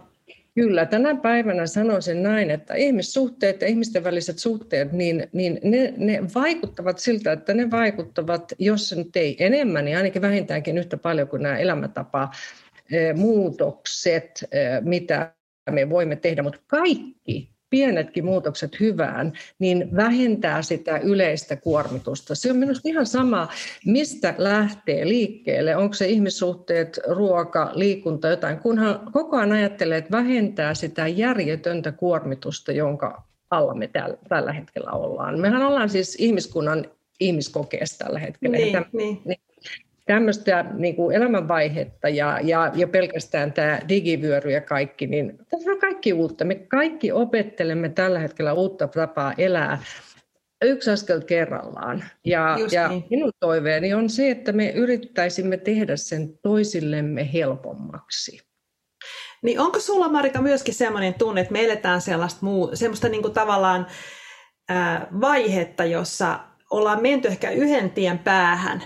Kyllä, 0.55 0.87
tänä 0.87 1.15
päivänä 1.15 1.67
sanoisin 1.67 2.23
näin, 2.23 2.51
että 2.51 2.75
ihmissuhteet 2.75 3.61
ja 3.61 3.69
ihmisten 3.69 4.05
väliset 4.05 4.39
suhteet, 4.39 4.93
niin, 4.93 5.29
niin 5.33 5.61
ne, 5.65 5.95
ne 5.97 6.21
vaikuttavat 6.35 6.99
siltä, 6.99 7.33
että 7.33 7.55
ne 7.55 7.71
vaikuttavat, 7.71 8.53
jos 8.59 8.89
se 8.89 8.97
nyt 8.97 9.17
ei 9.17 9.37
enemmän, 9.39 9.85
niin 9.85 9.97
ainakin 9.97 10.23
vähintäänkin 10.23 10.79
yhtä 10.79 10.97
paljon 10.97 11.29
kuin 11.29 11.43
nämä 11.43 11.59
elämäntapa 11.59 12.31
muutokset, 13.15 14.45
mitä 14.81 15.33
me 15.71 15.91
voimme 15.91 16.17
tehdä, 16.17 16.43
mutta 16.43 16.61
kaikki 16.67 17.55
pienetkin 17.71 18.25
muutokset 18.25 18.81
hyvään, 18.81 19.33
niin 19.59 19.97
vähentää 19.97 20.63
sitä 20.63 20.99
yleistä 20.99 21.57
kuormitusta. 21.57 22.35
Se 22.35 22.51
on 22.51 22.57
minusta 22.57 22.89
ihan 22.89 23.07
sama, 23.07 23.49
mistä 23.87 24.35
lähtee 24.39 25.09
liikkeelle. 25.09 25.77
Onko 25.77 25.95
se 25.95 26.09
ihmissuhteet, 26.09 27.01
ruoka, 27.09 27.71
liikunta, 27.75 28.29
jotain. 28.29 28.59
Kunhan 28.59 29.01
koko 29.13 29.37
ajan 29.37 29.53
ajattelee, 29.53 29.99
että 29.99 30.11
vähentää 30.11 30.75
sitä 30.75 31.09
järjetöntä 31.09 31.93
kuormitusta, 31.93 32.73
jonka 32.73 33.23
alla 33.51 33.75
me 33.75 33.91
tällä 34.29 34.53
hetkellä 34.53 34.91
ollaan. 34.91 35.41
Mehän 35.41 35.63
ollaan 35.63 35.91
siis 35.91 36.17
ihmiskunnan 36.21 36.85
ihmiskokeessa 37.21 38.05
tällä 38.05 38.19
hetkellä. 38.19 38.57
Niin, 38.57 38.73
Täm, 38.73 38.85
niin. 38.93 39.23
niin 39.25 39.41
tämmöistä 40.07 40.65
niin 40.75 40.97
kuin 40.97 41.17
elämänvaihetta 41.17 42.09
ja, 42.09 42.41
ja, 42.43 42.73
ja 42.75 42.89
pelkästään 42.89 43.53
tämä 43.53 43.81
digivyöry 43.89 44.51
ja 44.53 44.61
kaikki, 44.61 45.07
niin 45.07 45.39
tässä 45.51 45.71
on 45.71 45.79
kaikki 45.79 46.13
uutta. 46.13 46.45
Me 46.45 46.55
kaikki 46.55 47.13
opettelemme 47.13 47.89
tällä 47.89 48.19
hetkellä 48.19 48.53
uutta 48.53 48.89
tapaa 48.89 49.35
elää 49.39 49.79
yksi 50.65 50.91
askel 50.91 51.21
kerrallaan. 51.21 52.05
Ja, 52.25 52.57
ja 52.71 52.89
niin. 52.89 53.05
minun 53.11 53.33
toiveeni 53.41 53.95
on 53.95 54.11
se, 54.11 54.31
että 54.31 54.53
me 54.53 54.71
yrittäisimme 54.71 55.57
tehdä 55.57 55.97
sen 55.97 56.39
toisillemme 56.43 57.33
helpommaksi. 57.33 58.41
Niin 59.43 59.61
onko 59.61 59.81
sulla 59.81 60.09
Marika 60.09 60.43
myöskin 60.43 60.75
sellainen 60.75 61.15
tunne, 61.15 61.41
että 61.41 61.53
me 61.53 61.65
eletään 61.65 62.01
sellaista 62.01 62.39
muu, 62.43 62.71
semmoista 62.75 63.09
niin 63.09 63.23
kuin 63.23 63.35
tavallaan 63.35 63.87
ää, 64.69 65.07
vaihetta, 65.21 65.85
jossa 65.85 66.41
ollaan 66.71 67.03
menty 67.03 67.29
ehkä 67.29 67.51
yhden 67.51 67.91
tien 67.91 68.19
päähän. 68.19 68.83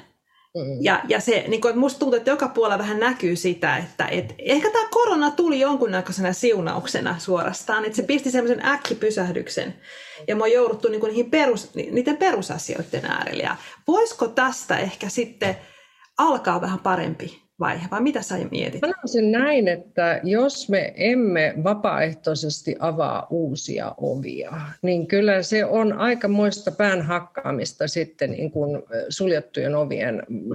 Ja, 0.80 1.00
ja 1.08 1.20
se, 1.20 1.44
niin 1.48 1.60
kuin, 1.60 1.78
musta 1.78 1.98
tuntuu, 1.98 2.16
että 2.16 2.30
joka 2.30 2.48
puolella 2.48 2.78
vähän 2.78 3.00
näkyy 3.00 3.36
sitä, 3.36 3.76
että 3.76 4.06
et, 4.06 4.34
ehkä 4.38 4.70
tämä 4.70 4.88
korona 4.90 5.30
tuli 5.30 5.60
jonkunnäköisenä 5.60 6.32
siunauksena 6.32 7.18
suorastaan, 7.18 7.84
että 7.84 7.96
se 7.96 8.02
pisti 8.02 8.30
semmoisen 8.30 8.66
äkkipysähdyksen. 8.66 9.74
Ja 10.28 10.36
me 10.36 10.42
on 10.42 10.52
jouduttu 10.52 10.88
niin 10.88 11.00
kuin, 11.00 11.10
niihin 11.10 11.30
perus, 11.30 11.74
niiden 11.74 12.16
perusasioiden 12.16 13.04
äärelle. 13.04 13.42
Ja 13.42 13.56
voisiko 13.86 14.28
tästä 14.28 14.78
ehkä 14.78 15.08
sitten 15.08 15.56
alkaa 16.18 16.60
vähän 16.60 16.78
parempi 16.78 17.47
vaihe, 17.60 17.88
vai 17.90 18.00
mitä 18.00 18.22
sä 18.22 18.34
mietit? 18.50 18.80
Sanoisin 18.80 19.32
näin, 19.32 19.68
että 19.68 20.20
jos 20.24 20.68
me 20.68 20.92
emme 20.96 21.54
vapaaehtoisesti 21.64 22.76
avaa 22.78 23.26
uusia 23.30 23.94
ovia, 23.96 24.52
niin 24.82 25.06
kyllä 25.06 25.42
se 25.42 25.64
on 25.64 25.92
aikamoista 25.92 26.70
pään 26.70 27.02
hakkaamista 27.02 27.88
sitten 27.88 28.30
niin 28.30 28.50
kuin 28.50 28.82
suljettujen 29.08 29.74
ovien 29.74 30.22
mm. 30.28 30.50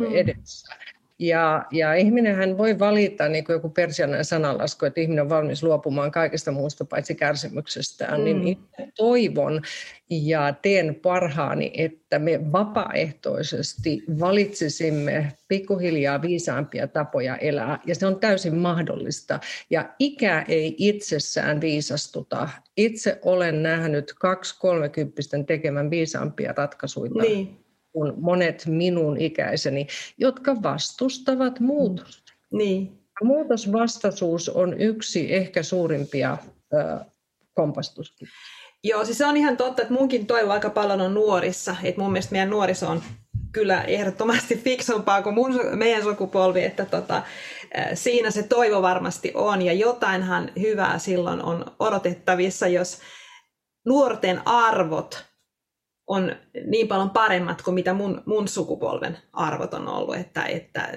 Ja, 1.23 1.65
ja 1.71 1.93
ihminenhän 1.93 2.57
voi 2.57 2.79
valita, 2.79 3.27
niin 3.27 3.43
kuin 3.43 3.53
joku 3.53 3.69
persianainen 3.69 4.25
sananlasku, 4.25 4.85
että 4.85 5.01
ihminen 5.01 5.21
on 5.21 5.29
valmis 5.29 5.63
luopumaan 5.63 6.11
kaikesta 6.11 6.51
muusta 6.51 6.85
paitsi 6.85 7.15
kärsimyksestään, 7.15 8.23
niin 8.23 8.37
mm. 8.37 8.43
niin 8.43 8.57
toivon 8.97 9.61
ja 10.09 10.53
teen 10.61 10.95
parhaani, 10.95 11.71
että 11.73 12.19
me 12.19 12.51
vapaaehtoisesti 12.51 14.03
valitsisimme 14.19 15.33
pikkuhiljaa 15.47 16.21
viisaampia 16.21 16.87
tapoja 16.87 17.37
elää, 17.37 17.79
ja 17.85 17.95
se 17.95 18.05
on 18.05 18.19
täysin 18.19 18.55
mahdollista. 18.55 19.39
Ja 19.69 19.89
ikä 19.99 20.45
ei 20.47 20.75
itsessään 20.77 21.61
viisastuta. 21.61 22.49
Itse 22.77 23.19
olen 23.21 23.63
nähnyt 23.63 24.13
kaksi 24.19 24.59
kolmekymppisten 24.59 25.45
tekemän 25.45 25.89
viisaampia 25.89 26.53
ratkaisuja. 26.57 27.11
Niin 27.21 27.62
kuin 27.93 28.13
monet 28.17 28.63
minun 28.67 29.17
ikäiseni, 29.17 29.87
jotka 30.17 30.55
vastustavat 30.63 31.59
muutosta. 31.59 32.33
Niin. 32.51 32.99
Muutosvastaisuus 33.23 34.49
on 34.49 34.81
yksi 34.81 35.33
ehkä 35.33 35.63
suurimpia 35.63 36.37
ö, 36.73 36.99
kompastuskin. 37.53 38.27
Joo, 38.83 39.05
siis 39.05 39.17
se 39.17 39.25
on 39.25 39.37
ihan 39.37 39.57
totta, 39.57 39.81
että 39.81 39.93
munkin 39.93 40.25
toivo 40.25 40.51
aika 40.51 40.69
paljon 40.69 41.01
on 41.01 41.13
nuorissa. 41.13 41.75
Että 41.83 42.01
mun 42.01 42.11
mielestä 42.11 42.31
meidän 42.31 42.49
nuoriso 42.49 42.87
on 42.87 43.03
kyllä 43.51 43.81
ehdottomasti 43.81 44.55
fiksumpaa 44.55 45.21
kuin 45.21 45.35
mun, 45.35 45.59
meidän 45.75 46.03
sukupolvi, 46.03 46.63
että 46.63 46.85
tota, 46.85 47.23
siinä 47.93 48.31
se 48.31 48.43
toivo 48.43 48.81
varmasti 48.81 49.31
on. 49.35 49.61
Ja 49.61 49.73
jotainhan 49.73 50.51
hyvää 50.59 50.99
silloin 50.99 51.41
on 51.43 51.65
odotettavissa, 51.79 52.67
jos 52.67 52.99
nuorten 53.85 54.47
arvot 54.47 55.25
on 56.07 56.35
niin 56.65 56.87
paljon 56.87 57.09
paremmat 57.09 57.61
kuin 57.61 57.75
mitä 57.75 57.93
mun, 57.93 58.23
mun 58.25 58.47
sukupolven 58.47 59.17
arvot 59.33 59.73
on 59.73 59.87
ollut, 59.87 60.15
että, 60.15 60.45
että 60.45 60.89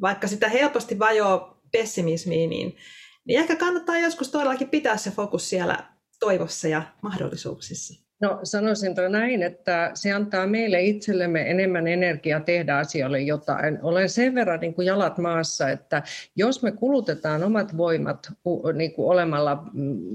vaikka 0.00 0.28
sitä 0.28 0.48
helposti 0.48 0.98
vajoo 0.98 1.58
pessimismiin, 1.72 2.50
niin, 2.50 2.76
niin 3.24 3.40
ehkä 3.40 3.56
kannattaa 3.56 3.98
joskus 3.98 4.30
todellakin 4.30 4.68
pitää 4.68 4.96
se 4.96 5.10
fokus 5.10 5.50
siellä 5.50 5.84
toivossa 6.20 6.68
ja 6.68 6.82
mahdollisuuksissa. 7.02 8.08
No 8.20 8.40
sanoisin 8.42 8.94
näin, 9.08 9.42
että 9.42 9.90
se 9.94 10.12
antaa 10.12 10.46
meille 10.46 10.82
itsellemme 10.82 11.50
enemmän 11.50 11.86
energiaa 11.86 12.40
tehdä 12.40 12.76
asioille 12.76 13.20
jotain. 13.20 13.78
Olen 13.82 14.08
sen 14.08 14.34
verran 14.34 14.60
niin 14.60 14.74
kuin 14.74 14.86
jalat 14.86 15.18
maassa, 15.18 15.68
että 15.68 16.02
jos 16.36 16.62
me 16.62 16.72
kulutetaan 16.72 17.44
omat 17.44 17.76
voimat 17.76 18.32
niin 18.74 18.92
kuin 18.92 19.08
olemalla 19.08 19.64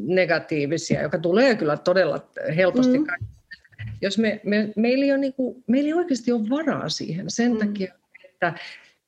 negatiivisia, 0.08 1.02
joka 1.02 1.18
tulee 1.18 1.56
kyllä 1.56 1.78
todella 1.78 2.20
helposti 2.56 3.00
mm 3.00 3.06
jos 4.02 4.18
me, 4.18 4.42
me, 4.44 4.74
meillä, 4.76 5.06
ei 5.06 5.12
ole 5.12 5.20
niin 5.20 5.34
kuin, 5.34 5.64
meillä 5.68 5.88
ei 5.88 5.94
oikeasti 5.94 6.32
ole 6.32 6.50
varaa 6.50 6.90
siihen 6.90 7.26
sen 7.28 7.52
mm. 7.52 7.58
takia, 7.58 7.94
että 8.26 8.54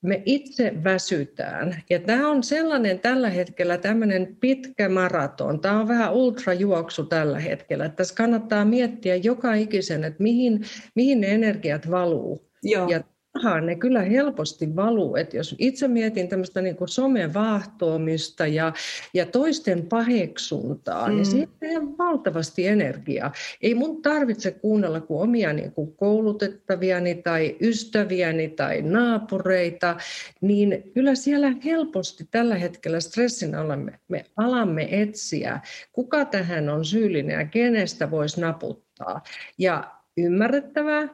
me 0.01 0.22
itse 0.25 0.74
väsytään. 0.84 1.84
Ja 1.89 2.00
tämä 2.00 2.29
on 2.29 2.44
sellainen 2.44 3.00
tällä 3.00 3.29
hetkellä 3.29 3.77
tämmöinen 3.77 4.38
pitkä 4.39 4.89
maraton. 4.89 5.60
Tämä 5.60 5.79
on 5.79 5.88
vähän 5.88 6.13
ultrajuoksu 6.13 7.03
tällä 7.03 7.39
hetkellä. 7.39 7.89
Tässä 7.89 8.15
kannattaa 8.15 8.65
miettiä 8.65 9.15
joka 9.15 9.53
ikisen, 9.53 10.03
että 10.03 10.24
mihin, 10.24 10.62
mihin 10.96 11.22
ne 11.22 11.27
energiat 11.27 11.91
valuu. 11.91 12.50
Joo. 12.63 12.89
Ja 12.89 13.03
rahaan 13.36 13.65
ne 13.65 13.75
kyllä 13.75 14.01
helposti 14.01 14.75
valuu. 14.75 15.15
Et 15.15 15.34
jos 15.34 15.56
itse 15.60 15.88
mietin 15.88 16.27
tämmöistä 16.27 16.62
niin 16.62 16.75
kuin 16.75 16.88
somevahtoamista 16.88 18.48
ja, 18.48 18.74
ja 19.13 19.25
toisten 19.25 19.86
paheksuntaa, 19.86 21.08
niin 21.10 21.27
mm. 21.27 21.36
niin 21.36 21.50
siitä 21.62 21.80
on 21.80 21.98
valtavasti 21.98 22.68
energiaa. 22.68 23.32
Ei 23.62 23.75
mun 23.75 24.01
tarvitse 24.01 24.51
kuunnella 24.51 25.01
kuin 25.01 25.22
omia 25.22 25.54
niin 25.54 25.72
kuin 25.72 25.96
koulutettaviani 25.96 27.15
tai 27.15 27.56
ystäviäni 27.62 28.50
tai 28.50 28.82
naapureita, 28.82 29.98
niin 30.42 30.92
kyllä 30.94 31.15
siellä 31.15 31.54
helposti 31.65 32.27
tällä 32.32 32.56
hetkellä 32.56 33.00
stressin 33.00 33.56
alla 33.56 33.75
me, 33.75 34.00
me 34.08 34.25
alamme 34.38 34.88
etsiä, 35.01 35.60
kuka 35.92 36.25
tähän 36.25 36.70
on 36.70 36.86
syyllinen 36.86 37.39
ja 37.39 37.46
kenestä 37.46 38.12
voisi 38.12 38.42
naputtaa. 38.42 39.22
Ja 39.58 39.92
ymmärrettävää, 40.18 41.08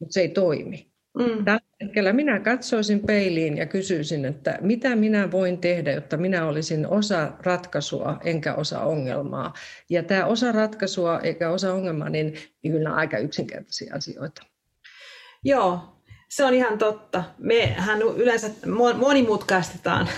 mutta 0.00 0.12
se 0.12 0.20
ei 0.20 0.28
toimi. 0.28 0.93
Mm. 1.18 1.44
Tällä 1.44 1.60
hetkellä 1.80 2.12
minä 2.12 2.40
katsoisin 2.40 3.00
peiliin 3.00 3.56
ja 3.56 3.66
kysyisin, 3.66 4.24
että 4.24 4.58
mitä 4.60 4.96
minä 4.96 5.30
voin 5.30 5.58
tehdä, 5.58 5.92
jotta 5.92 6.16
minä 6.16 6.46
olisin 6.46 6.86
osa 6.86 7.32
ratkaisua 7.42 8.20
enkä 8.24 8.54
osa 8.54 8.80
ongelmaa. 8.80 9.52
Ja 9.90 10.02
tämä 10.02 10.24
osa 10.24 10.52
ratkaisua 10.52 11.20
eikä 11.20 11.50
osa 11.50 11.72
ongelmaa, 11.72 12.08
niin 12.08 12.34
kyllä 12.62 12.90
on 12.90 12.96
aika 12.96 13.18
yksinkertaisia 13.18 13.94
asioita. 13.94 14.42
Joo, 15.44 15.80
se 16.28 16.44
on 16.44 16.54
ihan 16.54 16.78
totta. 16.78 17.24
Mehän 17.38 18.02
yleensä 18.02 18.50
monimutkaistetaan 18.96 20.08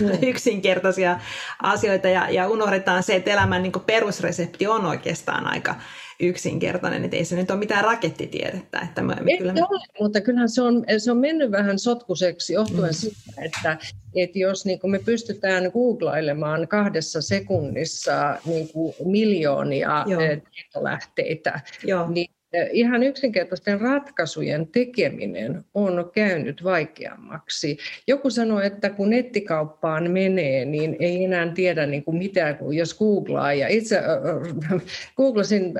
mm. 0.00 0.10
yksinkertaisia 0.30 1.20
asioita 1.62 2.08
ja, 2.08 2.30
ja 2.30 2.48
unohdetaan 2.48 3.02
se, 3.02 3.16
että 3.16 3.30
elämän 3.30 3.62
niin 3.62 3.72
perusresepti 3.86 4.66
on 4.66 4.86
oikeastaan 4.86 5.46
aika 5.46 5.74
yksinkertainen, 6.20 7.04
että 7.04 7.16
ei 7.16 7.24
se 7.24 7.36
nyt 7.36 7.50
ole 7.50 7.58
mitään 7.58 7.84
rakettitiedettä. 7.84 8.80
Että 8.80 9.02
me, 9.02 9.16
me 9.20 9.36
kyllä... 9.38 9.52
ole, 9.52 9.80
mutta 10.00 10.20
kyllähän 10.20 10.48
se 10.48 10.62
on, 10.62 10.84
se 10.98 11.10
on 11.10 11.18
mennyt 11.18 11.50
vähän 11.50 11.78
sotkuseksi 11.78 12.52
johtuen 12.52 12.90
mm. 12.90 12.94
siitä, 12.94 13.32
että, 13.38 13.78
että 14.14 14.38
jos 14.38 14.66
niin 14.66 14.80
me 14.86 14.98
pystytään 14.98 15.70
googlailemaan 15.72 16.68
kahdessa 16.68 17.20
sekunnissa 17.20 18.38
niin 18.44 18.68
kuin 18.68 18.94
miljoonia 19.04 20.04
Joo. 20.06 20.20
Eh, 20.20 20.42
tietolähteitä, 20.54 21.60
Joo. 21.84 22.08
niin 22.08 22.35
ihan 22.72 23.02
yksinkertaisten 23.02 23.80
ratkaisujen 23.80 24.66
tekeminen 24.66 25.64
on 25.74 26.10
käynyt 26.14 26.64
vaikeammaksi. 26.64 27.78
Joku 28.08 28.30
sanoi, 28.30 28.66
että 28.66 28.90
kun 28.90 29.10
nettikauppaan 29.10 30.10
menee, 30.10 30.64
niin 30.64 30.96
ei 31.00 31.24
enää 31.24 31.52
tiedä 31.52 31.86
niin 31.86 32.04
kuin 32.04 32.16
mitään, 32.16 32.56
kun 32.56 32.74
jos 32.74 32.98
googlaa. 32.98 33.52
Ja 33.52 33.68
itse 33.68 33.98
äh, 33.98 34.82
googlasin 35.16 35.74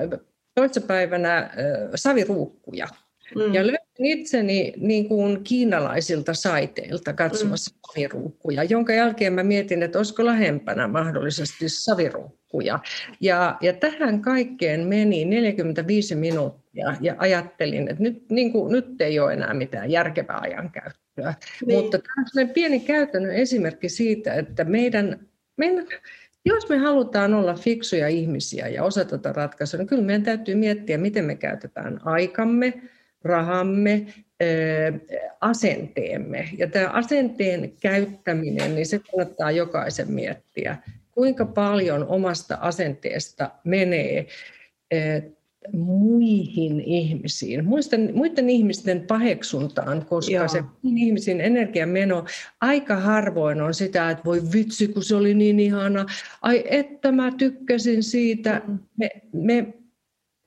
toissapäivänä 0.55 1.37
äh, 1.39 1.51
saviruukkuja. 1.95 2.87
Mm. 3.35 3.55
Ja 3.55 3.67
löysin 3.67 4.19
itseni 4.19 4.73
niin 4.77 5.09
kuin 5.09 5.45
kiinalaisilta 5.45 6.35
saiteilta 6.35 7.13
katsomassa 7.13 7.75
mm. 7.75 7.79
saviruukkuja, 7.93 8.65
jonka 8.65 8.93
jälkeen 8.93 9.33
mä 9.33 9.43
mietin, 9.43 9.83
että 9.83 9.99
olisiko 9.99 10.25
lähempänä 10.25 10.89
mahdollisesti 10.89 11.69
saviruukkuja. 11.69 12.79
Ja, 13.21 13.57
ja 13.61 13.73
tähän 13.73 14.23
kaikkeen 14.23 14.87
meni 14.87 15.25
45 15.25 16.15
minuuttia 16.15 16.95
ja 17.01 17.15
ajattelin, 17.19 17.89
että 17.89 18.03
nyt, 18.03 18.31
niin 18.31 18.53
kuin, 18.53 18.73
nyt 18.73 19.01
ei 19.01 19.19
ole 19.21 19.33
enää 19.33 19.55
mitään 19.55 19.91
järkevää 19.91 20.39
ajankäyttöä. 20.39 21.35
Niin. 21.67 21.81
Mutta 21.81 21.99
tämä 21.99 22.45
on 22.45 22.49
pieni 22.49 22.81
käytännön 22.81 23.35
esimerkki 23.35 23.89
siitä, 23.89 24.35
että 24.35 24.65
meidän, 24.65 25.21
meidän 25.57 25.87
jos 26.45 26.69
me 26.69 26.77
halutaan 26.77 27.35
olla 27.35 27.55
fiksuja 27.55 28.09
ihmisiä 28.09 28.69
ja 28.69 28.85
osata 28.85 29.19
tätä 29.19 29.33
ratkaisua, 29.33 29.79
niin 29.79 29.87
kyllä 29.87 30.03
meidän 30.03 30.23
täytyy 30.23 30.55
miettiä, 30.55 30.99
miten 30.99 31.25
me 31.25 31.35
käytetään 31.35 32.01
aikamme, 32.05 32.83
rahamme, 33.27 34.07
asenteemme. 35.41 36.49
Ja 36.59 36.67
tämä 36.67 36.89
asenteen 36.89 37.73
käyttäminen, 37.81 38.75
niin 38.75 38.87
se 38.87 38.99
kannattaa 38.99 39.51
jokaisen 39.51 40.13
miettiä. 40.13 40.77
Kuinka 41.11 41.45
paljon 41.45 42.07
omasta 42.07 42.59
asenteesta 42.61 43.51
menee 43.65 44.27
muihin 45.73 46.81
ihmisiin, 46.81 47.65
muisten, 47.65 48.11
muiden 48.15 48.51
ihmisten 48.51 49.01
paheksuntaan, 49.01 50.07
koska 50.07 50.33
Joo. 50.33 50.49
se 50.49 50.65
ihmisen 50.97 51.41
energiameno 51.41 52.25
aika 52.61 52.97
harvoin 52.97 53.61
on 53.61 53.75
sitä, 53.75 54.11
että 54.11 54.25
voi 54.25 54.43
vitsi, 54.53 54.89
kun 54.89 55.03
se 55.03 55.17
oli 55.17 55.35
niin 55.35 55.61
ihana, 55.61 56.07
ai 56.43 56.65
että 56.71 57.13
mä 57.13 57.33
tykkäsin 57.39 58.03
siitä. 58.03 58.63
Me, 58.99 59.11
me 59.33 59.75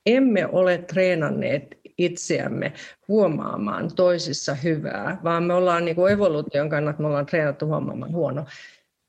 emme 0.05 0.47
ole 0.47 0.77
treenanneet 0.77 1.78
itseämme 1.99 2.73
huomaamaan 3.07 3.95
toisissa 3.95 4.53
hyvää, 4.53 5.17
vaan 5.23 5.43
me 5.43 5.53
ollaan 5.53 5.85
niin 5.85 5.95
kuin 5.95 6.13
evoluution 6.13 6.69
kannalta, 6.69 7.01
me 7.01 7.07
ollaan 7.07 7.25
treenattu 7.25 7.65
huomaamaan 7.65 8.11
huono. 8.11 8.45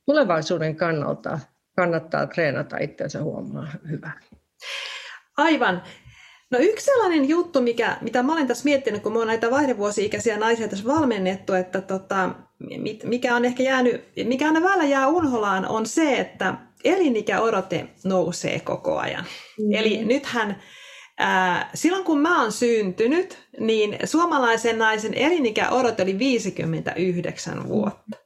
Tulevaisuuden 0.07 0.77
kannalta 0.77 1.39
kannattaa 1.77 2.27
treenata 2.27 2.77
itseänsä 2.79 3.23
huomaamaan 3.23 3.69
hyvää. 3.91 4.21
Aivan. 5.37 5.83
No 6.51 6.59
yksi 6.59 6.85
sellainen 6.85 7.29
juttu, 7.29 7.61
mikä, 7.61 7.97
mitä 8.01 8.23
mä 8.23 8.33
olen 8.33 8.47
tässä 8.47 8.65
miettinyt, 8.65 9.03
kun 9.03 9.13
mä 9.13 9.19
oon 9.19 9.27
näitä 9.27 9.51
vaihdevuosi-ikäisiä 9.51 10.39
naisia 10.39 10.69
tässä 10.69 10.85
valmennettu, 10.85 11.53
että 11.53 11.81
tota, 11.81 12.31
mikä 13.05 13.37
on 13.37 13.45
ehkä 13.45 13.63
jäänyt, 13.63 14.05
mikä 14.25 14.47
aina 14.47 14.63
välillä 14.63 14.85
jää 14.85 15.09
unholaan, 15.09 15.69
on 15.69 15.87
se, 15.87 16.19
että 16.19 16.55
elinikäodote 16.85 17.87
nousee 18.05 18.61
koko 18.61 18.99
ajan. 18.99 19.25
Mm. 19.59 19.73
Eli 19.73 20.05
nythän 20.05 20.63
ää, 21.21 21.71
silloin 21.75 22.05
kun 22.05 22.21
mä 22.21 22.43
oon 22.43 22.53
syntynyt, 22.53 23.39
niin 23.59 23.99
suomalaisen 24.05 24.79
naisen 24.79 25.15
elinikäodote 25.15 26.03
oli 26.03 26.19
59 26.19 27.69
vuotta. 27.69 28.17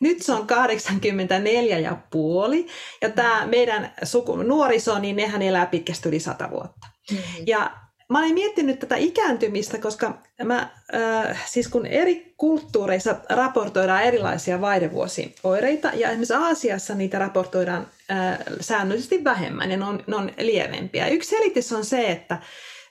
Nyt 0.00 0.22
se 0.22 0.32
on 0.32 0.46
84 0.46 1.78
ja 1.78 1.96
puoli, 2.10 2.66
ja 3.02 3.10
tämä 3.10 3.46
meidän 3.46 3.94
suku, 4.02 4.36
nuoriso, 4.36 4.98
niin 4.98 5.16
nehän 5.16 5.42
elää 5.42 5.66
pitkästi 5.66 6.08
yli 6.08 6.20
100 6.20 6.50
vuotta. 6.50 6.86
Mm-hmm. 7.10 7.44
Ja 7.46 7.70
mä 8.08 8.18
olen 8.18 8.34
miettinyt 8.34 8.78
tätä 8.78 8.96
ikääntymistä, 8.96 9.78
koska 9.78 10.18
mä, 10.44 10.70
äh, 10.94 11.44
siis 11.46 11.68
kun 11.68 11.86
eri 11.86 12.34
kulttuureissa 12.36 13.16
raportoidaan 13.28 14.02
erilaisia 14.02 14.60
vaihdevuosioireita, 14.60 15.90
ja 15.94 16.08
esimerkiksi 16.08 16.34
Aasiassa 16.34 16.94
niitä 16.94 17.18
raportoidaan 17.18 17.86
äh, 18.10 18.38
säännöllisesti 18.60 19.24
vähemmän, 19.24 19.70
ja 19.70 19.76
ne 19.76 19.84
on, 19.84 20.04
ne 20.06 20.16
on 20.16 20.30
lievempiä. 20.38 21.08
Yksi 21.08 21.30
selitys 21.30 21.72
on 21.72 21.84
se, 21.84 22.10
että 22.10 22.38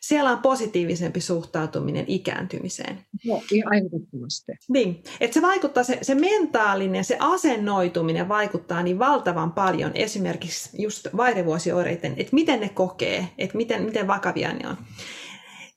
siellä 0.03 0.31
on 0.31 0.41
positiivisempi 0.41 1.21
suhtautuminen 1.21 2.05
ikääntymiseen. 2.07 3.05
Joo, 3.23 3.43
ihan 3.51 3.73
ehdottomasti. 3.73 4.51
Niin, 4.69 5.03
että 5.19 5.33
se 5.33 5.41
vaikuttaa, 5.41 5.83
se, 5.83 5.97
se 6.01 6.15
mentaalinen, 6.15 7.03
se 7.03 7.17
asennoituminen 7.19 8.29
vaikuttaa 8.29 8.83
niin 8.83 8.99
valtavan 8.99 9.51
paljon 9.51 9.91
esimerkiksi 9.95 10.81
just 10.81 11.07
vaihdevuosioireiden, 11.17 12.13
että 12.17 12.35
miten 12.35 12.59
ne 12.59 12.69
kokee, 12.69 13.27
että 13.37 13.57
miten, 13.57 13.83
miten 13.83 14.07
vakavia 14.07 14.53
ne 14.53 14.67
on. 14.69 14.77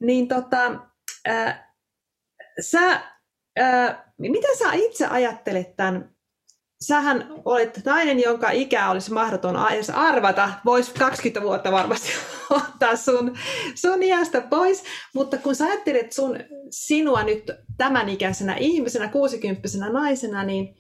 Niin 0.01 0.29
tota, 0.29 0.81
äh, 1.29 1.65
sä, 2.61 3.03
äh, 3.61 3.99
mitä 4.19 4.49
sä 4.59 4.73
itse 4.73 5.07
ajattelet 5.07 5.77
tämän 5.77 6.16
sähän 6.81 7.27
olet 7.45 7.81
nainen, 7.85 8.23
jonka 8.23 8.51
ikä 8.51 8.91
olisi 8.91 9.13
mahdoton 9.13 9.73
edes 9.73 9.91
arvata. 9.91 10.51
Voisi 10.65 10.95
20 10.95 11.43
vuotta 11.43 11.73
varmasti 11.73 12.09
ottaa 12.51 12.97
sun, 12.97 13.37
sun 13.75 14.03
iästä 14.03 14.41
pois. 14.41 14.85
Mutta 15.15 15.39
kun 15.39 15.55
sä 15.55 15.65
ajattelet 15.65 16.13
sun, 16.13 16.39
sinua 16.71 17.23
nyt 17.23 17.51
tämän 17.77 18.09
ikäisenä 18.09 18.57
ihmisenä, 18.57 19.09
60 19.09 19.69
naisena, 19.93 20.45
niin, 20.45 20.77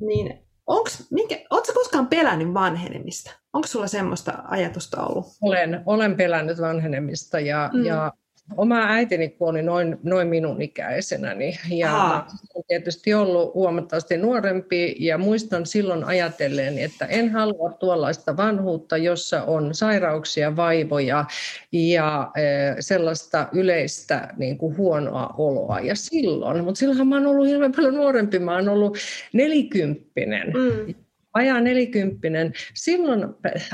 niin 0.00 0.46
onks, 0.66 1.10
minkä, 1.10 1.38
ootko 1.50 1.72
koskaan 1.72 2.06
pelännyt 2.06 2.54
vanhenemista? 2.54 3.30
Onko 3.52 3.68
sulla 3.68 3.86
semmoista 3.86 4.38
ajatusta 4.44 5.06
ollut? 5.06 5.26
Olen, 5.42 5.82
olen 5.86 6.16
pelännyt 6.16 6.60
vanhenemista 6.60 7.40
ja, 7.40 7.70
mm. 7.72 7.84
ja 7.84 8.12
oma 8.56 8.86
äitini 8.88 9.28
kuoli 9.28 9.62
noin, 9.62 9.98
noin 10.02 10.28
minun 10.28 10.62
ikäisenäni 10.62 11.58
ja 11.70 12.24
olen 12.54 12.64
tietysti 12.68 13.14
ollut 13.14 13.54
huomattavasti 13.54 14.16
nuorempi 14.16 14.96
ja 14.98 15.18
muistan 15.18 15.66
silloin 15.66 16.04
ajatellen, 16.04 16.78
että 16.78 17.06
en 17.06 17.30
halua 17.30 17.72
tuollaista 17.72 18.36
vanhuutta, 18.36 18.96
jossa 18.96 19.42
on 19.42 19.74
sairauksia, 19.74 20.56
vaivoja 20.56 21.24
ja 21.72 22.30
e, 22.36 22.42
sellaista 22.80 23.48
yleistä 23.52 24.28
niin 24.36 24.58
kuin 24.58 24.76
huonoa 24.76 25.34
oloa. 25.38 25.80
Ja 25.80 25.94
silloin, 25.94 26.64
mutta 26.64 26.78
silloinhan 26.78 27.08
mä 27.08 27.16
olen 27.16 27.26
ollut 27.26 27.46
hirveän 27.46 27.72
paljon 27.72 27.94
nuorempi, 27.94 28.38
mä 28.38 28.54
olen 28.54 28.68
ollut 28.68 28.98
nelikymppinen. 29.32 30.46
Mm 30.46 30.94
vajaa 31.34 31.60
nelikymppinen, 31.60 32.52
silloin 32.74 33.24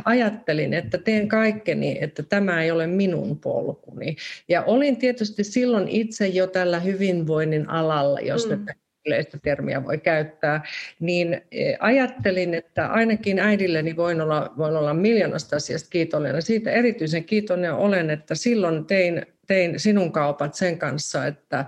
ajattelin, 0.05 0.75
että 0.75 0.99
teen 0.99 1.29
kaikkeni, 1.29 1.99
että 2.01 2.23
tämä 2.23 2.63
ei 2.63 2.71
ole 2.71 2.87
minun 2.87 3.39
polkuni. 3.39 4.17
Ja 4.49 4.63
olin 4.63 4.97
tietysti 4.97 5.45
silloin 5.45 5.89
itse 5.89 6.27
jo 6.27 6.47
tällä 6.47 6.81
hyvinvoinnin 6.81 7.71
alalla, 7.71 8.21
jos 8.21 8.49
mm. 8.49 8.67
yleistä 9.07 9.39
termiä 9.43 9.85
voi 9.85 9.99
käyttää, 9.99 10.63
niin 11.01 11.43
e, 11.53 11.75
ajattelin, 11.81 12.55
että 12.55 12.87
ainakin 12.87 13.39
äidilleni 13.39 13.97
voin 13.97 14.21
olla, 14.21 14.55
voin 14.59 14.77
olla 14.77 14.95
miljoonasta 14.95 15.57
asiasta 15.57 15.91
kiitollinen. 15.91 16.43
Siitä 16.43 16.71
erityisen 16.71 17.25
kiitollinen 17.25 17.75
olen, 17.75 18.11
että 18.11 18.35
silloin 18.35 18.85
tein, 18.85 19.27
tein 19.47 19.81
sinun 19.81 20.13
kaupat 20.13 20.55
sen 20.55 20.79
kanssa, 20.79 21.27
että 21.27 21.65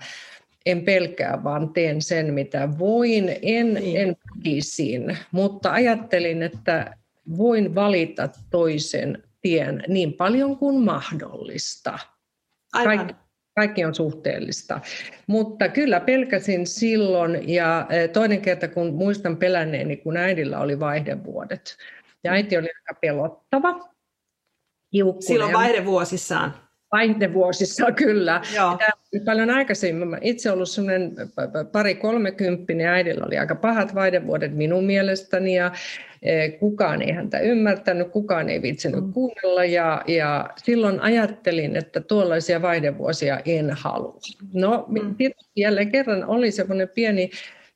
en 0.66 0.84
pelkää, 0.84 1.44
vaan 1.44 1.72
teen 1.72 2.02
sen, 2.02 2.34
mitä 2.34 2.68
voin. 2.78 3.36
En, 3.42 3.74
niin. 3.74 4.00
en 4.00 4.16
väkisin, 4.36 5.18
mutta 5.32 5.72
ajattelin, 5.72 6.42
että 6.42 6.96
voin 7.36 7.74
valita 7.74 8.28
toisen 8.50 9.22
tien 9.40 9.82
niin 9.88 10.12
paljon 10.12 10.56
kuin 10.56 10.80
mahdollista. 10.80 11.98
Aivan. 12.72 12.96
Kaikki, 12.96 13.14
kaikki 13.54 13.84
on 13.84 13.94
suhteellista. 13.94 14.80
Mutta 15.26 15.68
kyllä 15.68 16.00
pelkäsin 16.00 16.66
silloin, 16.66 17.48
ja 17.48 17.86
e, 17.90 18.08
toinen 18.08 18.40
kerta 18.40 18.68
kun 18.68 18.94
muistan 18.94 19.36
pelänneeni, 19.36 19.96
kun 19.96 20.16
äidillä 20.16 20.58
oli 20.58 20.80
vaihdevuodet. 20.80 21.76
Ja 22.24 22.32
äiti 22.32 22.58
oli 22.58 22.68
aika 22.68 23.00
pelottava. 23.00 23.90
Hiukkunen. 24.92 25.26
Silloin 25.26 25.52
vaihdevuosissaan? 25.52 26.69
Vaihdevuosissa 26.92 27.92
kyllä. 27.92 28.42
Joo. 28.56 28.78
paljon 29.24 29.50
aikaisemmin. 29.50 30.08
Mä 30.08 30.18
itse 30.20 30.50
ollut 30.50 30.68
semmoinen 30.68 31.14
pari 31.72 31.94
kolmekymppinen, 31.94 32.88
äidillä 32.88 33.24
oli 33.26 33.38
aika 33.38 33.54
pahat 33.54 33.94
vaihdevuodet 33.94 34.56
minun 34.56 34.84
mielestäni 34.84 35.56
ja 35.56 35.72
e, 36.22 36.48
kukaan 36.48 37.02
ei 37.02 37.12
häntä 37.12 37.38
ymmärtänyt, 37.38 38.08
kukaan 38.08 38.48
ei 38.48 38.62
viitsinyt 38.62 39.04
mm. 39.04 39.12
kuunnella 39.12 39.64
ja, 39.64 40.02
ja 40.06 40.50
silloin 40.56 41.00
ajattelin, 41.00 41.76
että 41.76 42.00
tuollaisia 42.00 42.62
vaihdevuosia 42.62 43.40
en 43.44 43.70
halua. 43.70 44.18
No 44.52 44.84
mm. 44.88 45.16
jälleen 45.56 45.92
kerran 45.92 46.24
oli 46.24 46.50
semmoinen 46.50 46.88
pieni 46.88 47.30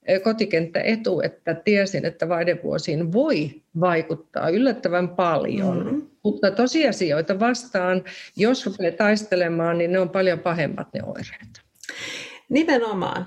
e, 0.04 0.18
kotikenttä 0.18 0.80
etu, 0.80 1.20
että 1.20 1.54
tiesin, 1.54 2.04
että 2.04 2.28
vaihdevuosiin 2.28 3.12
voi 3.12 3.62
vaikuttaa 3.80 4.48
yllättävän 4.48 5.08
paljon. 5.08 5.92
Mm. 5.92 6.02
Mutta 6.22 6.50
tosiasioita 6.50 7.40
vastaan, 7.40 8.04
jos 8.36 8.66
rupeaa 8.66 8.96
taistelemaan, 8.96 9.78
niin 9.78 9.92
ne 9.92 9.98
on 10.00 10.10
paljon 10.10 10.38
pahemmat 10.38 10.88
ne 10.94 11.00
oireet. 11.02 11.64
Nimenomaan. 12.48 13.26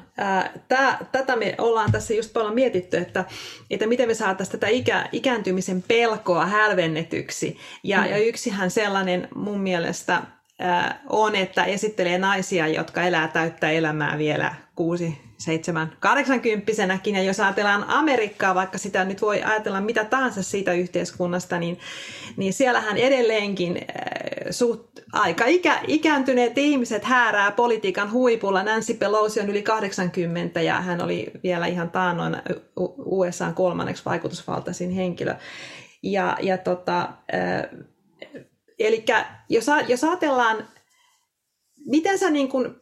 Tää, 0.67 1.05
tätä 1.11 1.35
me 1.35 1.55
ollaan 1.57 1.91
tässä 1.91 2.13
just 2.13 2.33
paljon 2.33 2.53
mietitty, 2.53 2.97
että, 2.97 3.25
että 3.69 3.87
miten 3.87 4.07
me 4.07 4.13
saataisiin 4.13 4.51
tätä 4.59 4.67
ikä, 4.67 5.09
ikääntymisen 5.11 5.83
pelkoa 5.87 6.45
hälvennetyksi. 6.45 7.57
Ja, 7.83 8.01
mm. 8.01 8.09
ja 8.09 8.17
yksihän 8.17 8.71
sellainen 8.71 9.27
mun 9.35 9.59
mielestä 9.59 10.21
on, 11.09 11.35
että 11.35 11.63
esittelee 11.63 12.17
naisia, 12.17 12.67
jotka 12.67 13.03
elää 13.03 13.27
täyttä 13.27 13.71
elämää 13.71 14.17
vielä 14.17 14.55
6, 14.75 15.17
7, 15.37 15.93
80 15.99 16.71
ja 17.13 17.23
jos 17.23 17.39
ajatellaan 17.39 17.83
Amerikkaa, 17.87 18.55
vaikka 18.55 18.77
sitä 18.77 19.05
nyt 19.05 19.21
voi 19.21 19.43
ajatella 19.43 19.81
mitä 19.81 20.05
tahansa 20.05 20.43
siitä 20.43 20.73
yhteiskunnasta, 20.73 21.59
niin, 21.59 21.79
niin 22.37 22.53
siellähän 22.53 22.97
edelleenkin 22.97 23.81
suht, 24.51 24.81
aika 25.13 25.45
ikä, 25.45 25.79
ikääntyneet 25.87 26.57
ihmiset 26.57 27.03
häärää 27.03 27.51
politiikan 27.51 28.11
huipulla. 28.11 28.63
Nancy 28.63 28.93
Pelosi 28.93 29.39
on 29.39 29.49
yli 29.49 29.61
80 29.61 30.61
ja 30.61 30.81
hän 30.81 31.01
oli 31.01 31.31
vielä 31.43 31.67
ihan 31.67 31.89
taannoin 31.89 32.35
USA 32.97 33.51
kolmanneksi 33.51 34.05
vaikutusvaltaisin 34.05 34.91
henkilö. 34.91 35.35
Ja, 36.03 36.37
ja 36.41 36.57
tota, 36.57 37.09
Eli 38.79 39.05
jos, 39.49 39.65
jos 39.87 40.03
ajatellaan, 40.03 40.67
miten 41.85 42.19
sä 42.19 42.29
niin 42.29 42.49
kun, 42.49 42.81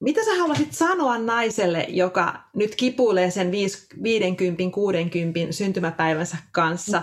mitä 0.00 0.24
sä 0.24 0.34
haluaisit 0.34 0.72
sanoa 0.72 1.18
naiselle, 1.18 1.86
joka 1.88 2.40
nyt 2.56 2.74
kipuilee 2.74 3.30
sen 3.30 3.52
50, 3.52 4.62
60 4.72 5.40
syntymäpäivänsä 5.50 6.36
kanssa? 6.52 7.02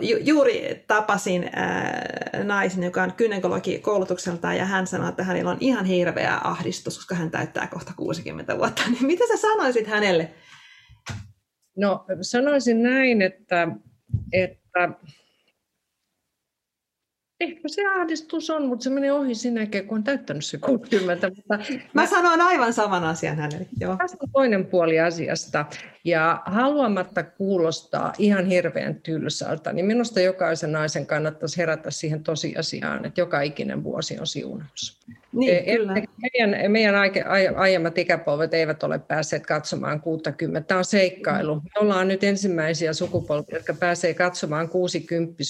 Ju, 0.00 0.16
juuri 0.20 0.84
tapasin 0.86 1.50
ää, 1.52 2.44
naisen, 2.44 2.82
joka 2.82 3.02
on 3.02 3.12
gynekologi 3.16 3.78
koulutukselta 3.78 4.54
ja 4.54 4.64
hän 4.64 4.86
sanoi, 4.86 5.08
että 5.08 5.24
hänellä 5.24 5.50
on 5.50 5.56
ihan 5.60 5.84
hirveä 5.84 6.40
ahdistus, 6.44 6.96
koska 6.96 7.14
hän 7.14 7.30
täyttää 7.30 7.66
kohta 7.66 7.92
60 7.96 8.58
vuotta. 8.58 8.82
Niin 8.90 9.06
mitä 9.06 9.24
sä 9.28 9.36
sanoisit 9.36 9.86
hänelle? 9.86 10.30
No 11.76 12.04
sanoisin 12.20 12.82
näin, 12.82 13.22
että, 13.22 13.68
että 14.32 14.88
ehkä 17.42 17.68
se 17.68 17.82
ahdistus 17.86 18.50
on, 18.50 18.66
mutta 18.66 18.84
se 18.84 18.90
menee 18.90 19.12
ohi 19.12 19.34
sen 19.34 19.56
jälkeen, 19.56 19.86
kun 19.86 19.98
on 19.98 20.04
täyttänyt 20.04 20.44
se 20.44 20.58
60. 20.58 21.28
Mutta 21.28 21.42
mä, 21.48 21.58
mä 21.92 22.06
sanoin 22.06 22.40
aivan 22.40 22.72
saman 22.72 23.04
asian 23.04 23.36
hänelle. 23.36 23.66
Joo. 23.80 23.96
Tässä 23.96 24.16
on 24.20 24.30
toinen 24.32 24.66
puoli 24.66 25.00
asiasta. 25.00 25.66
Ja 26.04 26.42
haluamatta 26.46 27.22
kuulostaa 27.22 28.12
ihan 28.18 28.46
hirveän 28.46 28.94
tylsältä, 28.94 29.72
niin 29.72 29.86
minusta 29.86 30.20
jokaisen 30.20 30.72
naisen 30.72 31.06
kannattaisi 31.06 31.58
herätä 31.58 31.90
siihen 31.90 32.22
tosiasiaan, 32.22 33.04
että 33.04 33.20
joka 33.20 33.40
ikinen 33.40 33.84
vuosi 33.84 34.18
on 34.20 34.26
siunaus. 34.26 35.00
Niin, 35.32 35.56
e, 35.56 35.76
kyllä. 35.76 35.94
Meidän, 36.22 36.72
meidän 36.72 36.94
aiemmat 37.56 37.98
ikäpolvet 37.98 38.54
eivät 38.54 38.82
ole 38.82 38.98
päässeet 38.98 39.46
katsomaan 39.46 40.00
60. 40.00 40.60
Tämä 40.60 40.78
on 40.78 40.84
seikkailu. 40.84 41.54
Me 41.54 41.80
ollaan 41.80 42.08
nyt 42.08 42.24
ensimmäisiä 42.24 42.92
sukupolvia, 42.92 43.56
jotka 43.56 43.74
pääsee 43.74 44.14
katsomaan 44.14 44.68
60 44.68 45.42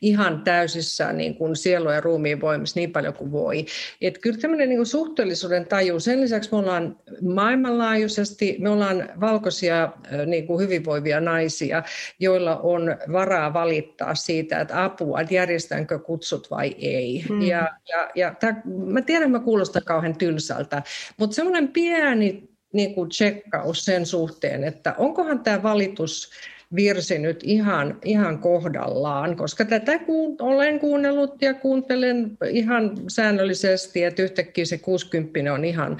ihan 0.00 0.42
täysissä 0.44 1.12
niin 1.12 1.34
kuin 1.34 1.56
sielu- 1.56 1.90
ja 1.90 2.00
ruumiin 2.00 2.40
voimissa 2.40 2.80
niin 2.80 2.92
paljon 2.92 3.14
kuin 3.14 3.32
voi. 3.32 3.66
Et 4.00 4.18
kyllä 4.18 4.38
tämmöinen 4.38 4.68
niin 4.68 4.78
kuin 4.78 4.86
suhteellisuuden 4.86 5.66
taju, 5.66 6.00
sen 6.00 6.20
lisäksi 6.20 6.50
me 6.52 6.58
ollaan 6.58 6.96
maailmanlaajuisesti, 7.22 8.56
me 8.60 8.70
ollaan 8.70 9.08
valkoisia 9.20 9.92
niin 10.26 10.46
kuin 10.46 10.60
hyvinvoivia 10.64 11.20
naisia, 11.20 11.82
joilla 12.20 12.56
on 12.56 12.96
varaa 13.12 13.52
valittaa 13.52 14.14
siitä, 14.14 14.60
että 14.60 14.84
apua, 14.84 15.20
että 15.20 15.34
järjestänkö 15.34 15.98
kutsut 15.98 16.50
vai 16.50 16.76
ei. 16.78 17.24
Mm. 17.28 17.42
Ja, 17.42 17.68
ja, 17.88 18.10
ja 18.14 18.34
tämä, 18.40 18.62
mä 19.00 19.06
tiedän, 19.06 19.22
että 19.22 19.38
mä 19.38 19.44
kuulostan 19.44 19.82
kauhean 19.84 20.16
tylsältä, 20.16 20.82
mutta 21.16 21.34
semmoinen 21.34 21.68
pieni 21.68 22.50
niin 22.72 22.94
kuin 22.94 23.08
tsekkaus 23.08 23.84
sen 23.84 24.06
suhteen, 24.06 24.64
että 24.64 24.94
onkohan 24.98 25.40
tämä 25.40 25.62
valitus 25.62 26.30
virsi 26.74 27.18
nyt 27.18 27.40
ihan, 27.42 27.98
ihan 28.04 28.38
kohdallaan, 28.38 29.36
koska 29.36 29.64
tätä 29.64 29.98
kuun, 29.98 30.36
olen 30.38 30.80
kuunnellut 30.80 31.42
ja 31.42 31.54
kuuntelen 31.54 32.38
ihan 32.50 32.96
säännöllisesti, 33.08 34.04
että 34.04 34.22
yhtäkkiä 34.22 34.64
se 34.64 34.78
60 34.78 35.54
on 35.54 35.64
ihan 35.64 35.98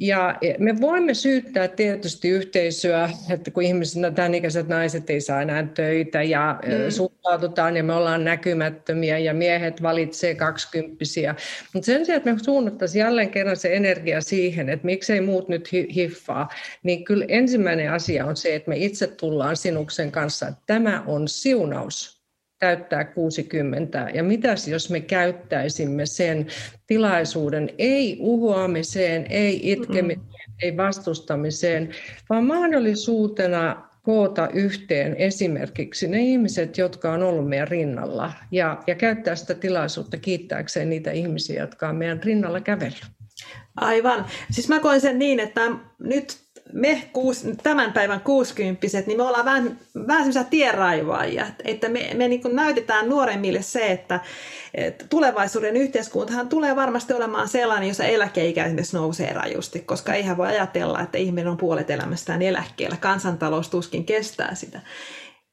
ja 0.00 0.38
me 0.58 0.80
voimme 0.80 1.14
syyttää 1.14 1.68
tietysti 1.68 2.28
yhteisöä, 2.28 3.10
että 3.30 3.50
kun 3.50 3.62
ihmiset, 3.62 4.14
tämän 4.14 4.34
ikäiset 4.34 4.68
naiset 4.68 5.10
ei 5.10 5.20
saa 5.20 5.42
enää 5.42 5.68
töitä 5.74 6.22
ja 6.22 6.60
mm. 6.66 6.90
suhtaututaan 6.90 7.76
ja 7.76 7.84
me 7.84 7.92
ollaan 7.92 8.24
näkymättömiä 8.24 9.18
ja 9.18 9.34
miehet 9.34 9.82
valitsee 9.82 10.34
kaksikymppisiä. 10.34 11.34
Mutta 11.72 11.86
sen 11.86 12.06
sijaan, 12.06 12.16
että 12.16 12.32
me 12.32 12.38
suunnattaisiin 12.44 13.00
jälleen 13.00 13.30
kerran 13.30 13.56
se 13.56 13.76
energia 13.76 14.20
siihen, 14.20 14.68
että 14.68 14.86
miksei 14.86 15.20
muut 15.20 15.48
nyt 15.48 15.72
hiffaa, 15.72 16.48
niin 16.82 17.04
kyllä 17.04 17.24
ensimmäinen 17.28 17.92
asia 17.92 18.26
on 18.26 18.36
se, 18.36 18.54
että 18.54 18.68
me 18.68 18.76
itse 18.76 19.06
tullaan 19.06 19.56
sinuksen 19.56 20.12
kanssa, 20.12 20.48
että 20.48 20.62
tämä 20.66 21.02
on 21.06 21.28
siunaus 21.28 22.15
täyttää 22.58 23.04
60. 23.04 24.10
Ja 24.14 24.22
mitäs 24.22 24.68
jos 24.68 24.90
me 24.90 25.00
käyttäisimme 25.00 26.06
sen 26.06 26.46
tilaisuuden 26.86 27.70
ei 27.78 28.16
uhoamiseen, 28.20 29.26
ei 29.30 29.72
itkemiseen, 29.72 30.26
mm. 30.26 30.54
ei 30.62 30.76
vastustamiseen, 30.76 31.90
vaan 32.30 32.44
mahdollisuutena 32.44 33.86
koota 34.02 34.48
yhteen 34.48 35.16
esimerkiksi 35.16 36.08
ne 36.08 36.22
ihmiset, 36.22 36.78
jotka 36.78 37.12
on 37.12 37.22
ollut 37.22 37.48
meidän 37.48 37.68
rinnalla 37.68 38.32
ja, 38.50 38.82
ja 38.86 38.94
käyttää 38.94 39.36
sitä 39.36 39.54
tilaisuutta 39.54 40.16
kiittääkseen 40.16 40.90
niitä 40.90 41.10
ihmisiä, 41.10 41.60
jotka 41.60 41.88
on 41.88 41.96
meidän 41.96 42.22
rinnalla 42.22 42.60
kävellyt. 42.60 43.06
Aivan. 43.76 44.26
Siis 44.50 44.68
mä 44.68 44.80
koen 44.80 45.00
sen 45.00 45.18
niin, 45.18 45.40
että 45.40 45.60
nyt 45.98 46.45
me 46.72 47.02
kuus, 47.12 47.44
tämän 47.62 47.92
päivän 47.92 48.20
kuusikymppiset, 48.20 49.06
niin 49.06 49.16
me 49.16 49.22
ollaan 49.22 49.44
vähän, 49.44 49.78
vähän 49.94 50.22
semmoisia 50.22 50.44
tienraivaajia, 50.44 51.46
että 51.64 51.88
me, 51.88 52.10
me 52.14 52.28
niin 52.28 52.40
näytetään 52.52 53.08
nuoremmille 53.08 53.62
se, 53.62 53.92
että, 53.92 54.20
että 54.74 55.04
tulevaisuuden 55.08 55.76
yhteiskuntahan 55.76 56.48
tulee 56.48 56.76
varmasti 56.76 57.14
olemaan 57.14 57.48
sellainen, 57.48 57.88
jossa 57.88 58.04
eläkeikä 58.04 58.64
esimerkiksi 58.64 58.96
nousee 58.96 59.32
rajusti, 59.32 59.80
koska 59.80 60.14
eihän 60.14 60.36
voi 60.36 60.46
ajatella, 60.46 61.00
että 61.00 61.18
ihminen 61.18 61.48
on 61.48 61.56
puolet 61.56 61.90
elämästään 61.90 62.42
eläkkeellä. 62.42 62.96
Kansantalous 63.00 63.68
tuskin 63.68 64.04
kestää 64.04 64.54
sitä. 64.54 64.80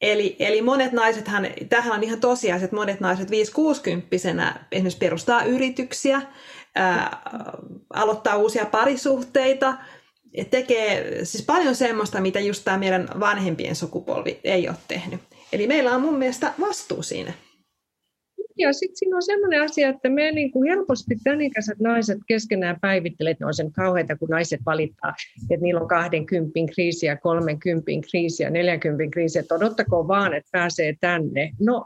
Eli, 0.01 0.35
eli 0.39 0.61
monet 0.61 0.91
naisethan, 0.91 1.47
tähän 1.69 1.93
on 1.93 2.03
ihan 2.03 2.19
tosiasia, 2.19 2.65
että 2.65 2.75
monet 2.75 2.99
naiset 2.99 3.29
5-60 3.29 3.33
esimerkiksi 4.71 4.97
perustaa 4.97 5.43
yrityksiä, 5.43 6.21
ää, 6.75 7.21
aloittaa 7.93 8.37
uusia 8.37 8.65
parisuhteita, 8.65 9.73
tekee 10.49 11.25
siis 11.25 11.45
paljon 11.45 11.75
semmoista, 11.75 12.21
mitä 12.21 12.39
just 12.39 12.63
tämä 12.63 12.77
meidän 12.77 13.07
vanhempien 13.19 13.75
sukupolvi 13.75 14.39
ei 14.43 14.69
ole 14.69 14.77
tehnyt. 14.87 15.19
Eli 15.53 15.67
meillä 15.67 15.91
on 15.91 16.01
mun 16.01 16.17
mielestä 16.17 16.53
vastuu 16.59 17.03
siinä. 17.03 17.33
Ja 18.57 18.73
sitten 18.73 18.95
siinä 18.95 19.15
on 19.15 19.23
sellainen 19.23 19.61
asia, 19.61 19.89
että 19.89 20.09
me 20.09 20.31
niin 20.31 20.51
kuin 20.51 20.69
helposti 20.69 21.15
tämän 21.23 21.41
ikäiset 21.41 21.79
naiset 21.79 22.17
keskenään 22.27 22.79
päivittelee, 22.81 23.31
että 23.31 23.47
on 23.47 23.53
sen 23.53 23.71
kauheita, 23.71 24.17
kun 24.17 24.29
naiset 24.29 24.59
valittaa, 24.65 25.13
että 25.49 25.63
niillä 25.63 25.81
on 25.81 25.87
20 25.87 26.59
kriisiä, 26.73 27.17
30 27.17 27.91
kriisiä, 28.09 28.49
40 28.49 29.13
kriisiä, 29.13 29.39
että 29.39 29.55
odottakoon 29.55 30.07
vaan, 30.07 30.33
että 30.33 30.49
pääsee 30.51 30.95
tänne. 31.01 31.51
No, 31.59 31.85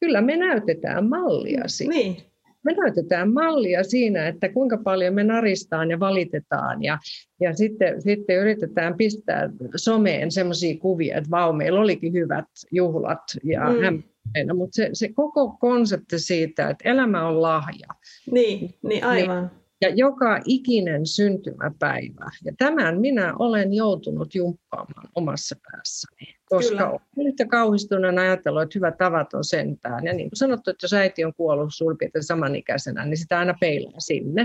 kyllä 0.00 0.20
me 0.20 0.36
näytetään 0.36 1.08
mallia 1.08 1.62
siitä. 1.66 1.94
Niin 1.94 2.33
me 2.64 2.72
näytetään 2.72 3.32
mallia 3.32 3.84
siinä, 3.84 4.28
että 4.28 4.48
kuinka 4.48 4.78
paljon 4.78 5.14
me 5.14 5.24
naristaan 5.24 5.90
ja 5.90 6.00
valitetaan 6.00 6.82
ja, 6.82 6.98
ja 7.40 7.54
sitten, 7.54 8.02
sitten 8.02 8.36
yritetään 8.36 8.96
pistää 8.96 9.50
someen 9.76 10.30
sellaisia 10.30 10.78
kuvia, 10.78 11.16
että 11.16 11.30
vau, 11.30 11.52
meillä 11.52 11.80
olikin 11.80 12.12
hyvät 12.12 12.48
juhlat 12.72 13.22
ja 13.44 13.60
mm. 13.60 13.80
hämmenä, 13.80 14.54
mutta 14.54 14.76
se, 14.76 14.90
se 14.92 15.12
koko 15.12 15.56
konsepti 15.60 16.18
siitä, 16.18 16.70
että 16.70 16.88
elämä 16.88 17.28
on 17.28 17.42
lahja. 17.42 17.86
Niin, 18.30 18.74
niin 18.82 19.04
aivan. 19.04 19.42
Niin, 19.42 19.63
ja 19.80 19.88
joka 19.88 20.40
ikinen 20.44 21.06
syntymäpäivä. 21.06 22.30
Ja 22.44 22.52
tämän 22.58 23.00
minä 23.00 23.34
olen 23.38 23.74
joutunut 23.74 24.34
jumppaamaan 24.34 25.08
omassa 25.14 25.56
päässäni, 25.70 26.34
koska 26.44 26.88
olen 26.90 27.26
yhtä 27.26 27.46
kauhistuneen 27.46 28.18
ajatellut, 28.18 28.62
että 28.62 28.78
hyvä 28.78 28.92
tavat 28.92 29.34
on 29.34 29.44
sentään. 29.44 30.04
Ja 30.04 30.12
niin 30.12 30.30
kuin 30.30 30.36
sanottu, 30.38 30.70
että 30.70 30.84
jos 30.84 30.92
äiti 30.92 31.24
on 31.24 31.34
kuollut 31.36 31.74
suurin 31.74 31.98
piirtein 31.98 32.24
samanikäisenä, 32.24 33.04
niin 33.04 33.16
sitä 33.16 33.38
aina 33.38 33.54
peilaa 33.60 34.00
sinne. 34.00 34.44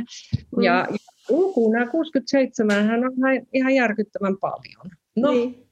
Mm. 0.58 0.64
Ja, 0.64 0.88
lukuna 1.30 1.88
67 1.88 2.86
hän 2.88 3.04
on 3.04 3.12
ihan 3.54 3.76
järkyttävän 3.76 4.38
paljon. 4.38 4.92
No, 5.16 5.32
niin. 5.32 5.70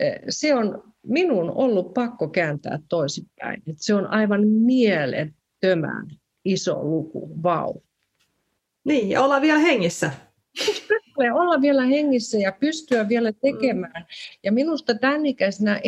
E, 0.00 0.10
se 0.28 0.54
on 0.54 0.92
minun 1.06 1.50
ollut 1.50 1.94
pakko 1.94 2.28
kääntää 2.28 2.78
toisinpäin. 2.88 3.62
Se 3.76 3.94
on 3.94 4.06
aivan 4.06 4.48
mielettömän 4.48 6.06
iso 6.44 6.84
luku, 6.84 7.42
vau. 7.42 7.74
Niin, 8.84 9.10
ja 9.10 9.22
olla 9.22 9.40
vielä 9.40 9.58
hengissä. 9.58 10.10
olla 11.34 11.60
vielä 11.60 11.82
hengissä 11.82 12.38
ja 12.38 12.52
pystyä 12.52 13.08
vielä 13.08 13.32
tekemään. 13.32 14.06
Ja 14.44 14.52
minusta 14.52 14.94
tämän 14.94 15.26
ikäisenä, 15.26 15.80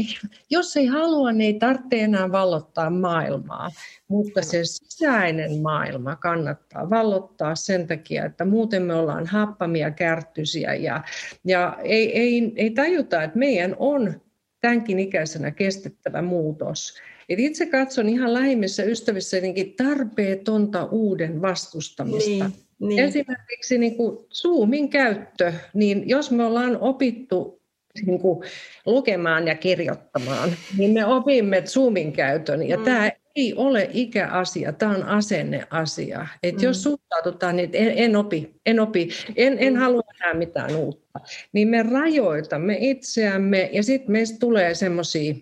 jos 0.51 0.77
ei 0.77 0.87
halua, 0.87 1.33
niin 1.33 1.55
ei 1.55 1.59
tarvitse 1.59 2.01
enää 2.01 2.33
vallottaa 2.33 2.91
maailmaa. 2.91 3.71
Mutta 4.09 4.43
se 4.43 4.65
sisäinen 4.65 5.63
maailma 5.63 6.17
kannattaa 6.17 6.91
vallottaa 6.91 7.55
sen 7.55 7.87
takia, 7.87 8.25
että 8.25 8.45
muuten 8.45 8.83
me 8.83 8.95
ollaan 8.95 9.27
happamia, 9.27 9.91
kärttyisiä 9.91 10.75
ja, 10.75 11.05
ja 11.45 11.79
ei, 11.83 12.19
ei, 12.19 12.53
ei 12.57 12.71
tajuta, 12.71 13.23
että 13.23 13.39
meidän 13.39 13.77
on 13.79 14.21
tämänkin 14.61 14.99
ikäisenä 14.99 15.51
kestettävä 15.51 16.23
muutos. 16.23 16.99
Et 17.29 17.39
itse 17.39 17.67
katson 17.67 18.09
ihan 18.09 18.35
lähimmissä 18.35 18.83
ystävissä 18.83 19.37
jotenkin 19.37 19.75
tarpeetonta 19.77 20.85
uuden 20.85 21.43
vastustamista. 21.43 22.45
Niin 22.49 22.53
niin. 22.83 23.05
Esimerkiksi 23.05 23.79
niin 23.79 23.97
kuin 23.97 24.19
Zoomin 24.33 24.89
käyttö, 24.89 25.53
niin 25.75 26.09
jos 26.09 26.31
me 26.31 26.45
ollaan 26.45 26.79
opittu 26.81 27.63
niin 28.07 28.21
kuin 28.21 28.45
lukemaan 28.87 29.49
ja 29.49 29.55
kirjoittamaan, 29.55 30.51
niin 30.79 30.91
me 30.91 31.07
opimme 31.07 31.63
Zoomin 31.63 32.13
käytön. 32.13 32.69
Ja 32.69 32.77
mm. 32.77 32.85
tämä 32.85 33.11
ei 33.37 33.55
ole 33.57 33.91
ikäasia, 33.93 34.73
tämä 34.73 34.97
on 34.97 35.03
asenneasia. 35.03 36.27
Et 36.43 36.57
mm. 36.57 36.63
Jos 36.63 36.83
suhtaudutaan, 36.83 37.57
niin 37.57 37.71
en, 37.73 37.93
en 37.97 38.17
opi, 38.17 38.55
en 38.67 38.81
opi, 38.81 39.09
en, 39.37 39.57
en 39.59 39.73
mm. 39.73 39.79
halua 39.79 40.03
enää 40.21 40.35
mitään 40.35 40.77
uutta, 40.77 41.21
niin 41.53 41.69
me 41.69 41.83
rajoitamme 41.83 42.77
itseämme 42.81 43.71
ja 43.73 43.83
sitten 43.83 44.13
meistä 44.13 44.39
tulee 44.41 44.75
semmoisia... 44.75 45.35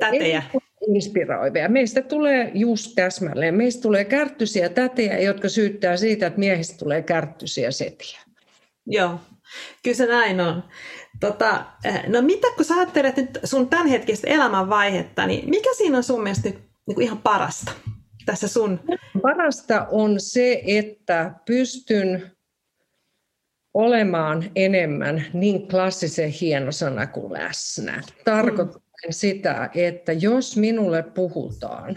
Tätejä 0.00 0.42
inspiroivia. 0.86 1.68
Meistä 1.68 2.02
tulee 2.02 2.50
just 2.54 2.92
täsmälleen. 2.94 3.54
Meistä 3.54 3.82
tulee 3.82 4.04
kärttyisiä 4.04 4.68
tätejä, 4.68 5.18
jotka 5.18 5.48
syyttää 5.48 5.96
siitä, 5.96 6.26
että 6.26 6.38
miehistä 6.38 6.78
tulee 6.78 7.02
kärttyisiä 7.02 7.70
setiä. 7.70 8.18
Joo, 8.86 9.20
kyllä 9.82 9.96
se 9.96 10.06
näin 10.06 10.40
on. 10.40 10.64
Tota, 11.20 11.64
eh, 11.84 12.08
no 12.08 12.22
mitä 12.22 12.46
kun 12.56 12.64
sä 12.64 12.74
ajattelet 12.74 13.16
nyt 13.16 13.38
sun 13.44 13.68
tämänhetkistä 13.68 14.26
elämänvaihetta, 14.30 15.26
niin 15.26 15.50
mikä 15.50 15.70
siinä 15.76 15.96
on 15.96 16.04
sun 16.04 16.22
mielestä 16.22 16.48
nyt 16.48 16.58
niin 16.86 16.94
kuin 16.94 17.04
ihan 17.04 17.18
parasta 17.18 17.72
tässä 18.26 18.48
sun? 18.48 18.80
Parasta 19.22 19.86
on 19.90 20.20
se, 20.20 20.62
että 20.66 21.34
pystyn 21.46 22.30
olemaan 23.74 24.50
enemmän 24.56 25.24
niin 25.32 25.68
klassisen 25.68 26.30
hieno 26.30 26.72
sana 26.72 27.06
kuin 27.06 27.32
läsnä. 27.32 28.02
Tarkoittaa 29.02 29.20
sitä, 29.20 29.70
että 29.74 30.12
jos 30.12 30.56
minulle 30.56 31.02
puhutaan, 31.02 31.96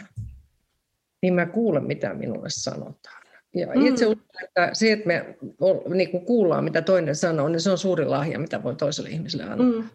niin 1.22 1.34
mä 1.34 1.46
kuulen, 1.46 1.84
mitä 1.84 2.14
minulle 2.14 2.50
sanotaan. 2.50 3.22
Ja 3.56 3.68
mm. 3.68 3.86
itse 3.86 4.06
uskon, 4.06 4.44
että 4.44 4.70
se, 4.74 4.92
että 4.92 5.08
me 5.08 5.36
niin 5.96 6.26
kuullaan, 6.26 6.64
mitä 6.64 6.82
toinen 6.82 7.16
sanoo, 7.16 7.50
niin 7.50 7.62
se 7.62 7.72
on 7.72 7.78
suuri 7.78 8.06
lahja, 8.06 8.40
mitä 8.40 8.64
voi 8.64 8.76
toiselle 8.76 9.10
ihmiselle 9.10 9.44
antaa. 9.44 9.82
Mm. 9.82 9.90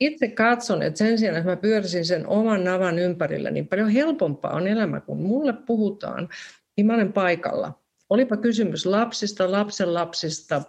Itse 0.00 0.28
katson, 0.28 0.82
että 0.82 0.98
sen 0.98 1.18
sijaan, 1.18 1.36
että 1.36 1.50
mä 1.50 1.56
pyörisin 1.56 2.04
sen 2.04 2.26
oman 2.26 2.64
navan 2.64 2.98
ympärillä, 2.98 3.50
niin 3.50 3.68
paljon 3.68 3.88
helpompaa 3.88 4.52
on 4.52 4.66
elämä, 4.66 5.00
kun 5.00 5.22
mulle 5.22 5.52
puhutaan, 5.52 6.28
niin 6.76 6.86
mä 6.86 6.94
olen 6.94 7.12
paikalla. 7.12 7.80
Olipa 8.10 8.36
kysymys 8.36 8.86
lapsista, 8.86 9.52
lapsen 9.52 9.94
lapsista, 9.94 10.62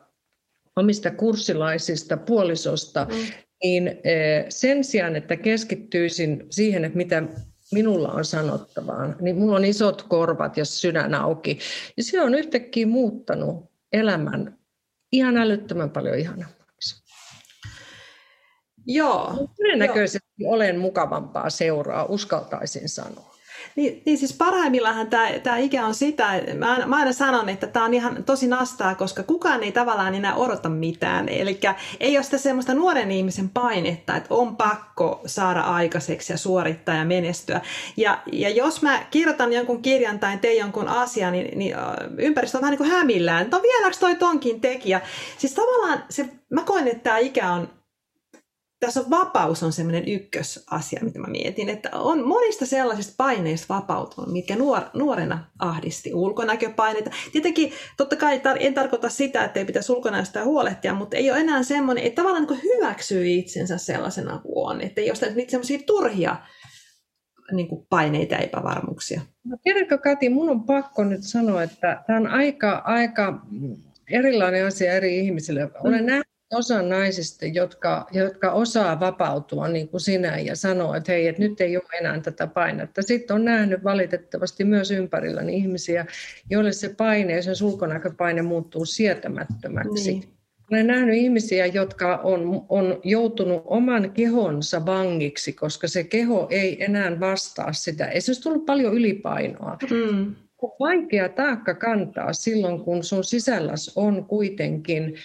omista 0.76 1.12
kurssilaisista, 1.12 2.18
puolisosta, 2.18 3.08
mm. 3.10 3.16
Niin 3.64 3.92
sen 4.50 4.84
sijaan, 4.84 5.16
että 5.16 5.36
keskittyisin 5.36 6.46
siihen, 6.50 6.86
että 6.86 6.98
mitä 6.98 7.24
minulla 7.72 8.12
on 8.12 8.26
sanottavaa, 8.26 9.08
niin 9.22 9.36
minulla 9.36 9.56
on 9.56 9.66
isot 9.66 10.02
korvat 10.02 10.58
ja 10.58 10.66
sydän 10.66 11.14
auki. 11.14 11.60
Ja 11.98 12.04
se 12.04 12.22
on 12.22 12.36
yhtäkkiä 12.36 12.88
muuttanut 12.88 13.72
elämän 13.94 14.58
ihan 15.12 15.38
älyttömän 15.38 15.90
paljon 15.90 16.20
ihanammaksi. 16.20 17.04
Joo. 18.86 19.48
Todennäköisesti 19.58 20.46
olen 20.46 20.80
mukavampaa 20.80 21.50
seuraa, 21.50 22.06
uskaltaisin 22.06 22.90
sanoa. 22.90 23.36
Niin, 23.76 24.02
niin 24.06 24.18
siis 24.18 24.34
parhaimmillaan 24.34 25.08
tämä, 25.08 25.30
tämä 25.44 25.58
ikä 25.58 25.86
on 25.86 25.94
sitä, 25.94 26.42
mä, 26.58 26.78
mä 26.86 26.96
aina 26.96 27.14
sanon, 27.14 27.50
että 27.50 27.68
tämä 27.68 27.86
on 27.86 27.94
ihan 27.94 28.24
tosi 28.24 28.48
nastaa, 28.48 28.96
koska 28.96 29.24
kukaan 29.24 29.64
ei 29.64 29.72
tavallaan 29.72 30.16
enää 30.16 30.36
odota 30.36 30.70
mitään. 30.70 31.30
Eli 31.30 31.60
ei 32.00 32.18
ole 32.18 32.24
sitä 32.24 32.38
semmoista 32.38 32.74
nuoren 32.74 33.12
ihmisen 33.12 33.50
painetta, 33.50 34.16
että 34.16 34.34
on 34.36 34.56
pakko 34.56 35.22
saada 35.26 35.62
aikaiseksi 35.62 36.34
ja 36.34 36.38
suorittaa 36.38 36.96
ja 36.96 37.06
menestyä. 37.06 37.62
Ja, 37.98 38.20
ja 38.32 38.50
jos 38.50 38.82
mä 38.82 39.06
kirjoitan 39.12 39.54
jonkun 39.54 39.82
kirjan 39.82 40.20
tai 40.20 40.38
teen 40.38 40.58
jonkun 40.58 40.88
asian, 40.88 41.34
niin, 41.34 41.58
niin 41.58 41.76
ympäristö 42.18 42.58
on 42.58 42.62
vähän 42.62 42.72
niin 42.72 42.78
kuin 42.78 42.92
hämillään. 42.92 43.50
No 43.52 43.62
vieläkö 43.62 43.98
toi 44.00 44.16
tonkin 44.16 44.62
tekijä? 44.62 45.02
Siis 45.38 45.54
tavallaan 45.54 46.04
se, 46.10 46.30
mä 46.50 46.64
koen, 46.64 46.88
että 46.88 47.04
tämä 47.04 47.18
ikä 47.18 47.52
on 47.52 47.79
tässä 48.80 49.00
on 49.00 49.10
vapaus 49.10 49.64
on 49.64 49.74
semmoinen 49.74 50.08
ykkösasia, 50.08 51.00
mitä 51.04 51.20
mä 51.20 51.28
mietin, 51.28 51.70
että 51.70 51.90
on 51.94 52.28
monista 52.28 52.66
sellaisista 52.66 53.14
paineista 53.18 53.74
vapautunut, 53.74 54.32
mitkä 54.32 54.56
nuor, 54.56 54.82
nuorena 54.94 55.46
ahdisti 55.60 56.14
ulkonäköpaineita. 56.14 57.12
Tietenkin 57.32 57.74
totta 57.98 58.16
kai 58.16 58.38
tar- 58.38 58.58
en 58.60 58.74
tarkoita 58.74 59.10
sitä, 59.10 59.44
että 59.44 59.60
ei 59.60 59.66
pitäisi 59.66 59.92
ulkonäöstä 59.92 60.44
huolehtia, 60.44 60.94
mutta 60.94 61.18
ei 61.18 61.32
ole 61.32 61.40
enää 61.40 61.64
semmoinen, 61.64 62.04
että 62.04 62.22
tavallaan 62.22 62.48
niin 62.50 62.64
hyväksyy 62.64 63.28
itsensä 63.28 63.78
sellaisena 63.78 64.40
kuin 64.40 64.70
on, 64.70 64.82
että 64.82 65.02
ei 65.02 65.12
ole 65.12 65.34
niitä 65.34 65.52
semmoisia 65.52 65.80
turhia 65.86 66.36
niin 67.52 67.68
kuin 67.68 67.86
paineita 67.90 68.36
ja 68.36 68.40
epävarmuuksia. 68.40 69.22
No, 69.44 69.58
tiedätkö 69.64 69.98
Kati, 69.98 70.30
mun 70.30 70.50
on 70.50 70.64
pakko 70.64 71.04
nyt 71.04 71.24
sanoa, 71.24 71.64
että 71.64 72.04
tämä 72.08 72.20
on 72.20 72.28
aika, 72.28 72.82
aika 72.86 73.46
erilainen 74.12 74.66
asia 74.66 74.94
eri 74.94 75.20
ihmisille. 75.20 75.70
Olen 75.84 76.02
mm. 76.02 76.06
nähnyt 76.06 76.29
osa 76.54 76.82
naisista, 76.82 77.46
jotka, 77.46 78.08
jotka 78.12 78.52
osaa 78.52 79.00
vapautua 79.00 79.68
niin 79.68 79.90
kuin 79.90 80.02
sinä 80.02 80.40
ja 80.40 80.56
sanoa, 80.56 80.98
että 80.98 81.12
hei, 81.12 81.28
että 81.28 81.42
nyt 81.42 81.62
ei 81.62 81.78
ole 81.78 82.00
enää 82.00 82.20
tätä 82.20 82.48
painetta. 82.48 83.02
Sitten 83.02 83.36
on 83.36 83.46
nähnyt 83.46 83.84
valitettavasti 83.84 84.64
myös 84.64 84.92
ympärilläni 84.92 85.58
ihmisiä, 85.58 86.06
joille 86.50 86.72
se 86.72 86.96
paine 86.98 87.34
ja 87.34 87.42
sen 87.42 87.56
sulkonäköpaine 87.56 88.42
muuttuu 88.42 88.86
sietämättömäksi. 88.86 90.12
Niin. 90.12 90.24
Olen 90.72 90.88
nähnyt 90.88 91.16
ihmisiä, 91.16 91.66
jotka 91.66 92.18
on, 92.18 92.66
on 92.70 93.00
joutunut 93.04 93.64
oman 93.66 94.12
kehonsa 94.12 94.86
vangiksi, 94.86 95.54
koska 95.54 95.88
se 95.88 96.04
keho 96.04 96.48
ei 96.50 96.84
enää 96.84 97.20
vastaa 97.20 97.74
sitä. 97.74 98.06
Ei 98.06 98.22
se 98.22 98.30
olisi 98.32 98.42
tullut 98.42 98.66
paljon 98.66 98.94
ylipainoa. 98.94 99.78
Mm. 99.92 100.36
Vaikea 100.80 101.30
taakka 101.30 101.74
kantaa 101.74 102.34
silloin, 102.34 102.80
kun 102.80 103.04
sun 103.04 103.24
sisälläs 103.24 103.92
on 103.96 104.26
kuitenkin 104.26 105.16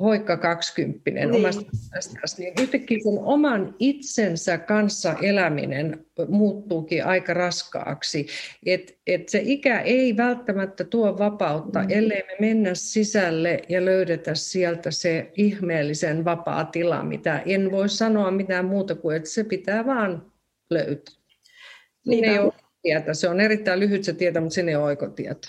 hoikka 0.00 0.36
kaksikymppinen 0.36 1.30
niin. 1.30 1.44
omasta 1.44 1.70
mielestäsi, 1.90 2.42
niin 2.42 2.54
yhtäkkiä 2.60 2.98
sen 3.02 3.18
oman 3.18 3.74
itsensä 3.78 4.58
kanssa 4.58 5.14
eläminen 5.22 6.06
muuttuukin 6.28 7.04
aika 7.04 7.34
raskaaksi. 7.34 8.26
Et, 8.66 8.98
et 9.06 9.28
se 9.28 9.40
ikä 9.44 9.80
ei 9.80 10.16
välttämättä 10.16 10.84
tuo 10.84 11.18
vapautta, 11.18 11.82
mm. 11.82 11.86
ellei 11.90 12.22
me 12.22 12.36
mennä 12.40 12.70
sisälle 12.74 13.62
ja 13.68 13.84
löydetä 13.84 14.34
sieltä 14.34 14.90
se 14.90 15.32
ihmeellisen 15.36 16.24
vapaa 16.24 16.64
tila, 16.64 17.02
mitä 17.02 17.42
en 17.46 17.70
voi 17.70 17.88
sanoa 17.88 18.30
mitään 18.30 18.64
muuta 18.64 18.94
kuin, 18.94 19.16
että 19.16 19.28
se 19.30 19.44
pitää 19.44 19.86
vaan 19.86 20.32
löytää. 20.70 21.14
Niin 22.06 22.24
ei 22.24 22.38
ole 22.38 22.52
tietä. 22.82 23.14
Se 23.14 23.28
on 23.28 23.40
erittäin 23.40 23.80
lyhyt 23.80 24.04
se 24.04 24.12
tietä, 24.12 24.40
mutta 24.40 24.54
sinne 24.54 24.72
ei 24.72 24.76
ole 24.76 24.84
oikotietä. 24.84 25.48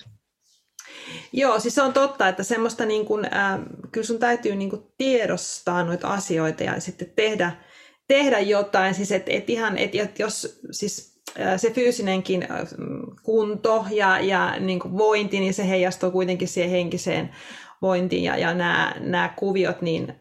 Joo, 1.34 1.60
siis 1.60 1.76
se 1.76 1.82
on 1.82 1.94
totta, 1.94 2.28
että 2.28 2.44
semmoista 2.44 2.86
niin 2.86 3.06
kuin, 3.06 3.26
äh, 3.26 3.60
kyllä 3.92 4.08
sun 4.08 4.20
täytyy 4.20 4.56
niin 4.56 4.70
kuin 4.70 4.82
tiedostaa 4.98 5.84
noita 5.84 6.08
asioita 6.08 6.64
ja 6.64 6.80
sitten 6.80 7.12
tehdä, 7.16 7.52
tehdä 8.08 8.40
jotain. 8.40 8.94
Siis 8.94 9.12
et, 9.12 9.24
et 9.28 9.50
ihan, 9.50 9.78
et, 9.78 9.96
et 9.96 10.20
jos 10.20 10.60
siis 10.72 11.18
se 11.58 11.72
fyysinenkin 11.72 12.48
kunto 13.24 13.86
ja, 13.92 14.20
ja 14.20 14.60
niin 14.60 14.80
kuin 14.80 14.98
vointi, 14.98 15.40
niin 15.40 15.54
se 15.54 15.70
heijastuu 15.70 16.12
kuitenkin 16.12 16.48
siihen 16.48 16.72
henkiseen 16.72 17.30
vointiin 17.82 18.24
ja, 18.24 18.38
ja 18.38 18.54
nämä, 18.54 18.96
nämä 19.00 19.34
kuviot, 19.36 19.82
niin 19.82 20.14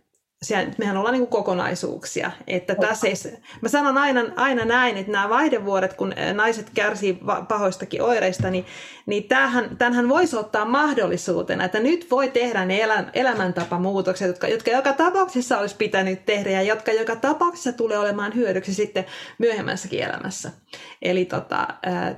siellä, 0.47 0.73
mehän 0.79 0.97
ollaan 0.97 1.15
niin 1.15 1.27
kokonaisuuksia. 1.27 2.31
Että 2.47 2.75
tässä 2.75 3.07
ei, 3.07 3.15
mä 3.61 3.69
sanon 3.69 3.99
aina, 3.99 4.25
aina 4.37 4.65
näin, 4.65 4.97
että 4.97 5.13
nämä 5.13 5.29
vaihdevuodet, 5.29 5.95
kun 5.95 6.15
naiset 6.35 6.71
kärsii 6.75 7.19
pahoistakin 7.49 8.03
oireista, 8.03 8.51
niin, 8.51 8.67
niin 9.07 9.25
tämähän, 9.25 9.77
tämähän 9.77 10.09
voisi 10.09 10.37
ottaa 10.37 10.65
mahdollisuutena, 10.65 11.65
että 11.65 11.81
nyt 11.81 12.11
voi 12.11 12.29
tehdä 12.29 12.65
ne 12.65 12.83
elä, 12.83 13.05
elämäntapamuutokset, 13.15 14.29
jotka, 14.29 14.49
jotka 14.49 14.71
joka 14.71 14.93
tapauksessa 14.93 15.59
olisi 15.59 15.77
pitänyt 15.77 16.27
tehdä 16.27 16.51
ja 16.51 16.63
jotka 16.63 16.93
joka 16.93 17.17
tapauksessa 17.17 17.73
tulee 17.73 17.99
olemaan 17.99 18.35
hyödyksi 18.35 18.75
sitten 18.75 19.07
myöhemmässäkin 19.39 20.03
elämässä. 20.03 20.51
Eli 21.03 21.25
tota, 21.25 21.69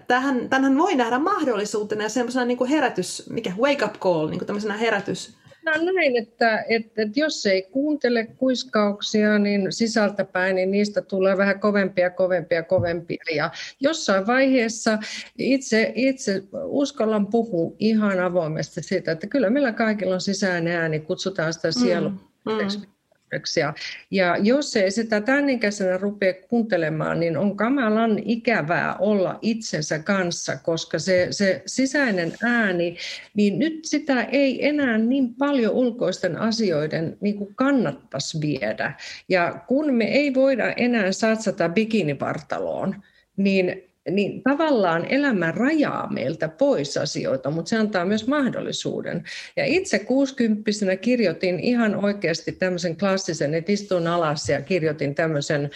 tähän, 0.08 0.48
tämähän 0.48 0.78
voi 0.78 0.94
nähdä 0.94 1.18
mahdollisuutena 1.18 2.02
ja 2.02 2.08
semmoisena 2.08 2.44
niin 2.44 2.66
herätys, 2.66 3.30
mikä 3.30 3.52
wake 3.60 3.84
up 3.84 3.94
call, 3.98 4.28
niin 4.28 4.38
kuin 4.38 4.46
tämmöisenä 4.46 4.76
herätys, 4.76 5.38
sanotaan 5.64 5.94
näin, 5.94 6.16
että, 6.16 6.64
että, 6.68 7.02
että 7.02 7.20
jos 7.20 7.46
ei 7.46 7.62
kuuntele 7.62 8.26
kuiskauksia 8.26 9.38
niin 9.38 9.72
sisältäpäin, 9.72 10.56
niin 10.56 10.70
niistä 10.70 11.02
tulee 11.02 11.36
vähän 11.36 11.60
kovempia, 11.60 12.10
kovempia, 12.10 12.62
kovempia. 12.62 13.24
Ja 13.34 13.50
jossain 13.80 14.26
vaiheessa 14.26 14.98
itse, 15.38 15.92
itse 15.94 16.42
uskallan 16.64 17.26
puhua 17.26 17.76
ihan 17.78 18.20
avoimesti 18.20 18.82
siitä, 18.82 19.12
että 19.12 19.26
kyllä 19.26 19.50
meillä 19.50 19.72
kaikilla 19.72 20.14
on 20.14 20.20
sisäinen 20.20 20.76
ääni, 20.76 21.00
kutsutaan 21.00 21.52
sitä 21.52 21.72
sielu. 21.72 22.08
Mm, 22.08 22.18
mm 22.46 22.97
ja, 23.56 23.74
ja 24.10 24.36
jos 24.36 24.76
ei 24.76 24.90
sitä 24.90 25.20
tämän 25.20 25.50
ikäisenä 25.50 25.96
rupea 25.96 26.34
kuuntelemaan, 26.48 27.20
niin 27.20 27.36
on 27.36 27.56
kamalan 27.56 28.18
ikävää 28.24 28.96
olla 28.96 29.38
itsensä 29.42 29.98
kanssa, 29.98 30.56
koska 30.56 30.98
se, 30.98 31.26
se 31.30 31.62
sisäinen 31.66 32.32
ääni, 32.42 32.96
niin 33.34 33.58
nyt 33.58 33.84
sitä 33.84 34.22
ei 34.22 34.66
enää 34.66 34.98
niin 34.98 35.34
paljon 35.34 35.74
ulkoisten 35.74 36.36
asioiden 36.36 37.16
niin 37.20 37.36
kuin 37.36 37.54
kannattaisi 37.54 38.40
viedä. 38.40 38.92
Ja 39.28 39.64
kun 39.66 39.94
me 39.94 40.04
ei 40.04 40.34
voida 40.34 40.72
enää 40.72 41.12
satsata 41.12 41.68
bikinivartaloon, 41.68 43.02
niin 43.36 43.87
niin 44.10 44.42
tavallaan 44.42 45.06
elämä 45.08 45.52
rajaa 45.52 46.12
meiltä 46.12 46.48
pois 46.48 46.96
asioita, 46.96 47.50
mutta 47.50 47.68
se 47.68 47.76
antaa 47.76 48.04
myös 48.04 48.26
mahdollisuuden. 48.26 49.24
Ja 49.56 49.64
itse 49.64 49.98
60 49.98 50.96
kirjoitin 50.96 51.60
ihan 51.60 52.04
oikeasti 52.04 52.52
tämmöisen 52.52 52.96
klassisen, 52.96 53.54
että 53.54 53.72
istun 53.72 54.06
alas 54.06 54.48
ja 54.48 54.62
kirjoitin 54.62 55.14
tämmöisen 55.14 55.70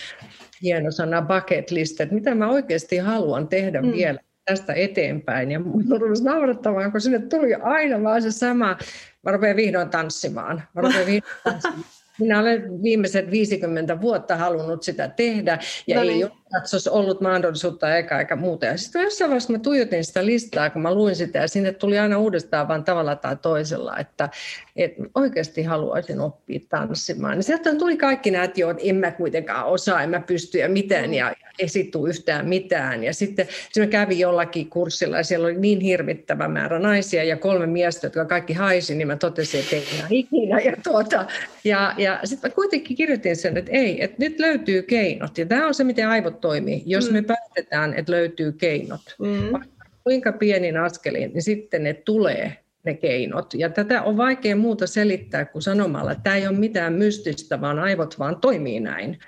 hieno 0.62 0.90
sana 0.90 1.23
bucket 1.23 1.71
list, 1.71 2.01
että 2.01 2.14
mitä 2.14 2.35
mä 2.35 2.51
oikeasti 2.51 2.97
haluan 2.97 3.49
tehdä 3.49 3.83
mm. 3.83 3.92
vielä 3.92 4.18
tästä 4.45 4.73
eteenpäin. 4.73 5.51
Ja 5.51 5.61
minun 5.61 6.01
rupesi 6.01 6.25
naurattamaan, 6.25 6.92
kun 6.92 7.01
sinne 7.01 7.18
tuli 7.18 7.55
aina 7.55 8.03
vaan 8.03 8.23
se 8.23 8.31
sama, 8.31 8.77
mä 9.23 9.33
rupean 9.33 9.57
vihdoin 9.57 9.88
tanssimaan. 9.88 10.62
Mä 10.75 10.83
rupean 10.83 11.07
vihdoin 11.07 11.35
tanssimaan. 11.45 11.85
Minä 12.21 12.40
olen 12.40 12.83
viimeiset 12.83 13.31
50 13.31 14.01
vuotta 14.01 14.37
halunnut 14.37 14.83
sitä 14.83 15.09
tehdä 15.09 15.59
ja 15.87 15.97
no 15.97 16.03
niin. 16.03 16.14
ei 16.14 16.25
ole 16.25 16.33
se 16.65 16.77
olisi 16.77 16.91
ollut 16.91 17.21
mahdollisuutta 17.21 17.97
eikä 17.97 18.19
eikä 18.19 18.37
muuta. 18.37 18.67
Ja 18.67 18.77
sitten 18.77 19.03
jossain 19.03 19.31
vaiheessa 19.31 19.53
mä 19.53 19.59
tuijotin 19.59 20.05
sitä 20.05 20.27
listaa, 20.27 20.71
kun 20.71 20.83
mä 20.83 20.95
luin 20.95 21.17
sitä, 21.17 21.38
ja 21.38 21.49
sinne 21.49 21.73
tuli 21.73 21.99
aina 21.99 22.19
uudestaan 22.19 22.69
vaan 22.69 22.85
tavalla 22.85 23.17
tai 23.17 23.37
toisella, 23.37 23.99
että, 23.99 24.29
että 24.77 25.03
oikeasti 25.15 25.62
haluaisin 25.62 26.21
oppia 26.21 26.61
tanssimaan. 26.69 27.37
Ja 27.37 27.43
sieltä 27.43 27.75
tuli 27.75 27.97
kaikki 27.97 28.31
nämä, 28.31 28.45
että 28.45 28.61
joo, 28.61 28.75
en 28.79 28.97
mä 28.97 29.11
kuitenkaan 29.11 29.67
osaa, 29.67 30.03
en 30.03 30.11
mä 30.11 30.21
pysty 30.21 30.59
ja 30.59 30.69
mitään, 30.69 31.15
ja 31.15 31.35
esittu 31.59 32.07
yhtään 32.07 32.49
mitään. 32.49 33.05
Ja 33.05 33.15
sitten, 33.15 33.47
sitten 33.65 33.83
mä 33.83 33.87
kävin 33.87 34.19
jollakin 34.19 34.71
kurssilla, 34.71 35.17
ja 35.17 35.25
siellä 35.25 35.47
oli 35.47 35.59
niin 35.59 35.81
hirvittävä 35.81 36.49
määrä 36.49 36.79
naisia 36.79 37.25
ja 37.25 37.37
kolme 37.37 37.67
miestä, 37.67 38.07
jotka 38.07 38.25
kaikki 38.25 38.53
haisi, 38.53 38.95
niin 38.95 39.07
mä 39.07 39.17
totesin, 39.17 39.61
että 39.61 39.77
ei 39.77 39.83
ikinä. 40.11 40.61
Ja, 40.61 40.73
tuota, 40.85 41.27
ja, 41.65 41.95
ja 41.97 42.21
sitten 42.25 42.51
mä 42.51 42.55
kuitenkin 42.55 42.97
kirjoitin 42.97 43.37
sen, 43.37 43.57
että 43.57 43.71
ei, 43.71 44.05
että 44.05 44.17
nyt 44.19 44.38
löytyy 44.38 44.83
keinot. 44.83 45.38
Ja 45.38 45.47
tämä 45.47 45.67
on 45.67 45.75
se, 45.75 45.85
miten 45.85 46.09
aivot 46.09 46.41
toimii. 46.43 46.83
Jos 46.87 47.09
mm. 47.09 47.13
me 47.13 47.23
päätetään, 47.23 47.95
että 47.95 48.13
löytyy 48.13 48.53
keinot, 48.53 49.01
mm. 49.19 49.61
kuinka 50.05 50.33
pienin 50.33 50.77
askelin, 50.77 51.33
niin 51.33 51.43
sitten 51.43 51.83
ne 51.83 51.95
tulee 51.95 52.57
ne 52.85 52.95
keinot. 52.95 53.55
Ja 53.55 53.71
tätä 53.71 54.03
on 54.03 54.17
vaikea 54.17 54.57
muuta 54.57 54.87
selittää 54.87 55.45
kuin 55.45 55.63
sanomalla, 55.63 56.13
että 56.13 56.23
tämä 56.23 56.37
ei 56.37 56.47
ole 56.47 56.59
mitään 56.59 56.93
mystistä, 56.93 57.61
vaan 57.61 57.79
aivot 57.79 58.19
vaan 58.19 58.41
toimii 58.41 58.81
näin. 58.81 59.19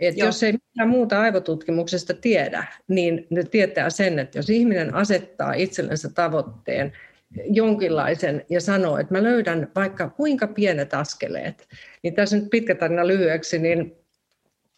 Et 0.00 0.16
jos 0.16 0.42
ei 0.42 0.52
mitään 0.52 0.88
muuta 0.88 1.20
aivotutkimuksesta 1.20 2.14
tiedä, 2.14 2.64
niin 2.88 3.26
ne 3.30 3.42
tietää 3.42 3.90
sen, 3.90 4.18
että 4.18 4.38
jos 4.38 4.50
ihminen 4.50 4.94
asettaa 4.94 5.52
itsellensä 5.52 6.10
tavoitteen, 6.14 6.92
jonkinlaisen 7.50 8.44
ja 8.48 8.60
sanoo, 8.60 8.98
että 8.98 9.14
mä 9.14 9.22
löydän 9.22 9.68
vaikka 9.74 10.08
kuinka 10.08 10.46
pienet 10.46 10.94
askeleet, 10.94 11.68
niin 12.02 12.14
tässä 12.14 12.36
nyt 12.36 12.50
pitkä 12.50 12.74
tarina 12.74 13.06
lyhyeksi, 13.06 13.58
niin 13.58 13.96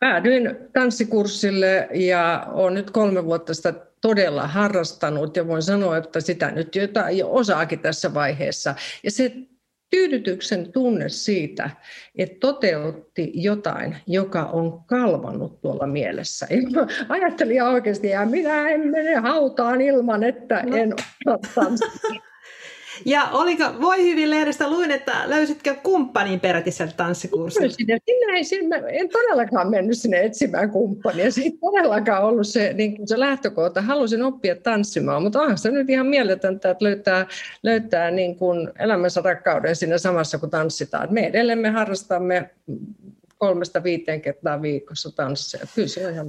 päädyin 0.03 0.57
tanssikurssille 0.73 1.89
ja 1.95 2.47
olen 2.53 2.75
nyt 2.75 2.91
kolme 2.91 3.25
vuotta 3.25 3.55
sitä 3.55 3.75
todella 4.01 4.47
harrastanut 4.47 5.37
ja 5.37 5.49
voin 5.49 5.63
sanoa, 5.63 5.97
että 5.97 6.21
sitä 6.21 6.51
nyt 6.51 6.77
jotain 6.77 7.19
jo 7.19 7.33
osaakin 7.33 7.79
tässä 7.79 8.15
vaiheessa. 8.15 8.75
Ja 9.05 9.11
se 9.11 9.33
tyydytyksen 9.91 10.73
tunne 10.73 11.09
siitä, 11.09 11.71
että 12.19 12.37
toteutti 12.41 13.33
jotain, 13.35 13.97
joka 14.07 14.45
on 14.45 14.85
kalvanut 14.87 15.61
tuolla 15.61 15.87
mielessä. 15.87 16.47
Ja 16.51 16.87
ajattelin 17.09 17.63
oikeasti, 17.63 18.13
että 18.13 18.27
minä 18.27 18.69
en 18.69 18.91
mene 18.91 19.15
hautaan 19.15 19.81
ilman, 19.81 20.23
että 20.23 20.63
no. 20.67 20.77
en 20.77 20.95
osaa 21.27 21.71
ja 23.05 23.29
oliko, 23.33 23.65
voi 23.81 24.03
hyvin 24.03 24.31
lehdestä 24.31 24.71
luin, 24.71 24.91
että 24.91 25.13
löysitkö 25.27 25.75
kumppanin 25.83 26.41
peräti 26.41 26.71
sieltä 26.71 26.95
tanssikurssilla? 26.97 27.69
Sinne, 27.69 27.99
ei, 28.35 28.45
sinne, 28.45 28.83
en 28.89 29.09
todellakaan 29.09 29.71
mennyt 29.71 29.99
sinne 29.99 30.21
etsimään 30.21 30.71
kumppania. 30.71 31.31
Se 31.31 31.41
ei 31.41 31.59
todellakaan 31.61 32.25
ollut 32.25 32.47
se, 32.47 32.73
niin 32.73 33.09
se 33.09 33.21
lähtökohta. 33.21 33.83
Halusin 33.83 34.23
oppia 34.23 34.57
tanssimaan, 34.57 35.23
mutta 35.23 35.41
onhan 35.41 35.59
se 35.59 35.71
nyt 35.71 35.91
ihan 35.91 36.07
mieletöntä, 36.07 36.71
että 36.71 36.85
löytää, 36.85 37.27
löytää 37.63 38.11
niin 38.11 38.37
kuin 38.37 38.71
elämänsä 38.79 39.21
rakkauden 39.25 39.77
siinä 39.77 39.99
samassa, 39.99 40.39
kun 40.39 40.51
tanssitaan. 40.51 41.09
Me 41.11 41.27
edelleen 41.27 41.59
me 41.59 41.71
harrastamme 41.71 42.51
kolmesta 43.43 43.83
viiteen 43.83 44.21
kertaa 44.21 44.63
viikossa 44.63 45.17
tansseja. 45.17 45.67
Kyllä 45.75 45.89
se 45.89 46.07
on 46.07 46.13
ihan 46.13 46.27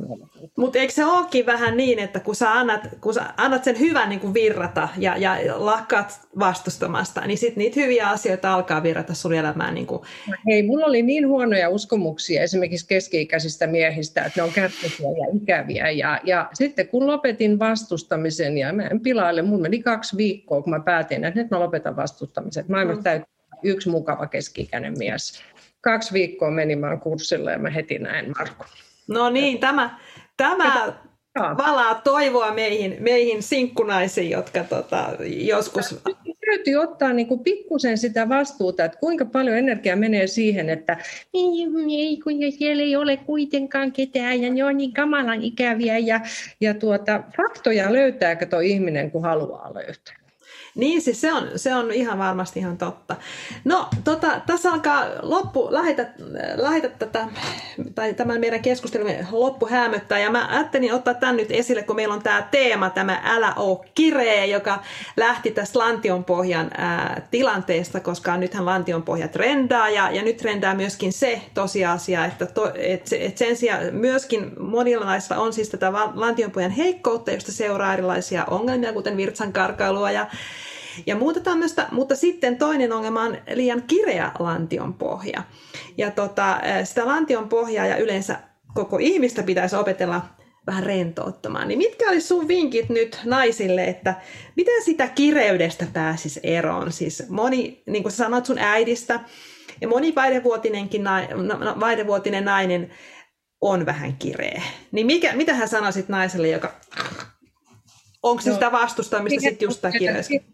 Mutta 0.58 0.80
eikö 0.80 0.94
se 0.94 1.06
olekin 1.06 1.46
vähän 1.46 1.78
niin, 1.78 2.00
että 2.00 2.20
kun 2.20 2.36
sä 2.36 2.52
annat, 2.52 2.82
kun 3.02 3.14
sä 3.14 3.34
annat 3.38 3.64
sen 3.64 3.80
hyvän 3.80 4.10
niin 4.10 4.20
kuin 4.20 4.34
virrata 4.34 4.90
ja, 4.98 5.18
ja 5.18 5.38
lakkaat 5.56 6.20
vastustamasta, 6.40 7.28
niin 7.28 7.38
sitten 7.38 7.58
niitä 7.58 7.80
hyviä 7.80 8.10
asioita 8.10 8.54
alkaa 8.54 8.84
virrata 8.84 9.14
sun 9.14 9.34
elämään. 9.34 9.74
Niin 9.74 9.88
kuin... 9.88 10.02
Hei, 10.48 10.64
mulla 10.64 10.86
oli 10.86 11.02
niin 11.02 11.28
huonoja 11.28 11.70
uskomuksia 11.70 12.42
esimerkiksi 12.42 12.88
keski-ikäisistä 12.88 13.68
miehistä, 13.68 14.24
että 14.24 14.42
ne 14.42 14.44
on 14.44 14.54
kärsiviä 14.54 15.10
ja 15.10 15.42
ikäviä. 15.42 15.92
Ja, 15.92 16.20
ja 16.24 16.50
sitten 16.54 16.88
kun 16.88 17.08
lopetin 17.08 17.60
vastustamisen, 17.60 18.58
ja 18.58 18.74
mä 18.74 18.84
en 18.84 19.00
pilaille, 19.00 19.42
mun 19.42 19.62
meni 19.62 19.84
kaksi 19.84 20.18
viikkoa, 20.18 20.62
kun 20.62 20.74
mä 20.74 20.80
päätin, 20.80 21.24
että 21.24 21.40
nyt 21.40 21.52
mä 21.52 21.60
lopetan 21.60 21.96
vastustamisen. 21.96 22.66
Maailmassa 22.68 23.00
mm. 23.00 23.04
täytyy 23.04 23.28
yksi 23.64 23.90
mukava 23.90 24.28
keski-ikäinen 24.28 24.94
mies 24.98 25.44
kaksi 25.84 26.14
viikkoa 26.14 26.52
menimään 26.52 27.00
kurssille 27.00 27.52
ja 27.52 27.60
mä 27.60 27.70
heti 27.70 28.00
näin 28.00 28.34
Markku. 28.38 28.66
No 29.08 29.30
niin, 29.30 29.60
tämä, 29.60 30.00
tämä 30.38 30.94
valaa 31.58 31.96
toivoa 31.96 32.54
meihin, 32.54 32.98
meihin 33.00 33.44
sinkkunaisiin, 33.44 34.30
jotka 34.30 34.64
tota, 34.64 35.10
joskus... 35.26 36.00
Täytyy 36.46 36.76
ottaa 36.76 37.14
niin 37.14 37.28
kuin 37.28 37.40
pikkusen 37.40 37.98
sitä 37.98 38.30
vastuuta, 38.30 38.86
että 38.86 38.98
kuinka 38.98 39.26
paljon 39.26 39.58
energiaa 39.58 39.96
menee 39.96 40.28
siihen, 40.28 40.70
että 40.70 40.98
ei, 41.34 42.20
kun 42.24 42.34
siellä 42.58 42.84
ei 42.84 42.96
ole 42.96 43.18
kuitenkaan 43.18 43.92
ketään 43.92 44.42
ja 44.42 44.54
ne 44.54 44.64
on 44.64 44.78
niin 44.78 44.94
kamalan 44.94 45.42
ikäviä 45.42 45.98
ja, 45.98 46.20
ja 46.62 46.74
tuota, 46.74 47.24
faktoja 47.38 47.94
löytääkö 47.94 48.46
tuo 48.46 48.60
ihminen, 48.60 49.12
kun 49.12 49.22
haluaa 49.22 49.74
löytää. 49.74 50.23
Niin, 50.76 51.02
siis 51.02 51.22
se 51.22 51.34
on, 51.34 51.50
se 51.56 51.76
on 51.76 51.92
ihan 51.92 52.18
varmasti 52.18 52.60
ihan 52.60 52.78
totta. 52.78 53.16
No, 53.66 53.90
tota, 54.04 54.42
tässä 54.46 54.72
alkaa 54.72 55.06
loppu, 55.22 55.68
lähetä, 55.72 56.14
lähetä 56.56 56.90
tätä, 56.90 57.28
tai 57.96 58.14
tämän 58.14 58.40
meidän 58.40 58.62
keskustelumme 58.62 59.28
loppu 59.32 59.68
hämöttää, 59.68 60.20
ja 60.20 60.32
mä 60.32 60.48
ajattelin 60.48 60.94
ottaa 60.94 61.14
tämän 61.14 61.38
nyt 61.38 61.52
esille, 61.52 61.84
kun 61.84 61.96
meillä 61.96 62.14
on 62.14 62.24
tämä 62.24 62.48
teema, 62.52 62.90
tämä 62.90 63.22
Älä 63.24 63.54
oo 63.56 63.86
kireä, 63.96 64.46
joka 64.46 64.80
lähti 65.18 65.52
tästä 65.52 65.80
lantionpohjan 65.80 66.72
ää, 66.78 67.28
tilanteesta, 67.32 68.00
koska 68.00 68.38
nythän 68.38 68.66
lantionpohja 68.66 69.28
trendaa, 69.28 69.90
ja, 69.90 70.12
ja 70.12 70.24
nyt 70.24 70.38
trendaa 70.38 70.76
myöskin 70.76 71.14
se 71.14 71.42
tosiasia, 71.54 72.26
että, 72.26 72.46
to, 72.46 72.72
et, 72.76 73.10
et 73.20 73.38
sen 73.38 73.56
sijaan 73.56 73.84
myöskin 73.92 74.52
monilla 74.60 75.06
naisilla 75.06 75.42
on 75.42 75.54
siis 75.54 75.70
tätä 75.70 75.94
lantionpohjan 76.14 76.72
heikkoutta, 76.72 77.32
josta 77.32 77.52
seuraa 77.52 77.94
erilaisia 77.94 78.46
ongelmia, 78.46 78.94
kuten 78.94 79.18
virtsankarkailua 79.18 80.12
ja 80.12 80.28
ja 81.06 81.16
muuta 81.16 81.40
tämmöistä, 81.40 81.88
mutta 81.92 82.16
sitten 82.16 82.58
toinen 82.58 82.94
ongelma 82.94 83.22
on 83.22 83.38
liian 83.54 83.84
kireä 83.88 84.32
lantion 84.40 84.94
pohja. 84.94 85.44
Ja 85.98 86.12
tota, 86.12 86.60
sitä 86.84 87.08
lantion 87.08 87.50
pohjaa 87.50 87.86
ja 87.86 87.98
yleensä 87.98 88.40
koko 88.74 88.98
ihmistä 88.98 89.44
pitäisi 89.44 89.76
opetella 89.76 90.22
vähän 90.68 90.84
rentouttamaan. 90.84 91.68
Niin 91.68 91.78
mitkä 91.78 92.10
olisi 92.10 92.28
sun 92.28 92.48
vinkit 92.48 92.90
nyt 92.90 93.20
naisille, 93.26 93.84
että 93.84 94.16
miten 94.56 94.84
sitä 94.84 95.08
kireydestä 95.08 95.88
pääsisi 95.94 96.40
eroon? 96.44 96.92
Siis 96.92 97.24
moni, 97.30 97.84
niin 97.88 98.04
kuin 98.04 98.12
sä 98.12 98.18
sanoit 98.18 98.46
sun 98.46 98.58
äidistä, 98.58 99.20
ja 99.82 99.88
moni 99.88 100.16
vaidevuotinenkin 100.16 101.04
vaidevuotinen 101.80 102.46
nainen 102.46 102.92
on 103.62 103.86
vähän 103.86 104.16
kireä. 104.16 104.62
Niin 104.92 105.06
mikä, 105.06 105.36
mitä 105.36 105.54
hän 105.54 105.68
sanoisit 105.68 106.10
naiselle, 106.10 106.48
joka 106.48 106.74
Onko 108.24 108.42
se 108.42 108.50
no, 108.50 108.54
sitä 108.54 108.72
vastustamista 108.72 109.42
sitten 109.42 109.66
just 109.66 109.82
tämä 109.82 109.94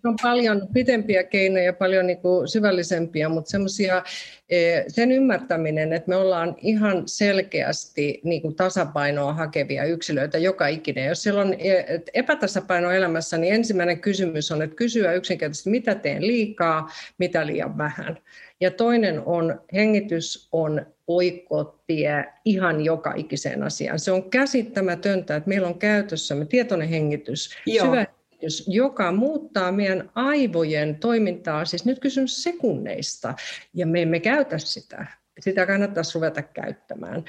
On 0.05 0.15
paljon 0.21 0.67
pitempiä 0.73 1.23
keinoja, 1.23 1.73
paljon 1.73 2.07
niin 2.07 2.17
kuin 2.17 2.47
syvällisempiä, 2.47 3.29
mutta 3.29 3.49
semmoisia 3.49 4.03
e, 4.49 4.83
sen 4.87 5.11
ymmärtäminen, 5.11 5.93
että 5.93 6.09
me 6.09 6.15
ollaan 6.15 6.55
ihan 6.57 7.03
selkeästi 7.05 8.21
niin 8.23 8.41
kuin 8.41 8.55
tasapainoa 8.55 9.33
hakevia 9.33 9.83
yksilöitä 9.83 10.37
joka 10.37 10.67
ikinen. 10.67 11.05
Jos 11.05 11.23
siellä 11.23 11.41
on 11.41 11.53
e, 11.53 11.99
epätasapaino 12.13 12.91
elämässä, 12.91 13.37
niin 13.37 13.53
ensimmäinen 13.53 13.99
kysymys 13.99 14.51
on, 14.51 14.61
että 14.61 14.75
kysyä 14.75 15.13
yksinkertaisesti, 15.13 15.69
mitä 15.69 15.95
teen 15.95 16.27
liikaa, 16.27 16.89
mitä 17.17 17.47
liian 17.47 17.77
vähän. 17.77 18.17
Ja 18.59 18.71
toinen 18.71 19.21
on, 19.25 19.61
hengitys 19.73 20.47
on 20.51 20.85
oikotie 21.09 22.25
ihan 22.45 22.81
joka 22.81 23.13
ikiseen 23.15 23.63
asiaan. 23.63 23.99
Se 23.99 24.11
on 24.11 24.29
käsittämätöntä, 24.29 25.35
että 25.35 25.49
meillä 25.49 25.67
on 25.67 25.79
käytössämme 25.79 26.45
tietoinen 26.45 26.89
hengitys, 26.89 27.49
Joo. 27.65 27.85
syvä 27.85 28.05
hengitys, 28.31 28.63
joka 28.67 29.11
muuttaa 29.11 29.71
meidän 29.71 30.09
aivojen 30.15 30.95
toimintaa, 30.95 31.65
siis 31.65 31.85
nyt 31.85 31.99
kysymys 31.99 32.43
sekunneista, 32.43 33.33
ja 33.73 33.85
me 33.85 34.01
emme 34.01 34.19
käytä 34.19 34.57
sitä. 34.57 35.05
Sitä 35.39 35.65
kannattaisi 35.65 36.15
ruveta 36.15 36.41
käyttämään. 36.41 37.23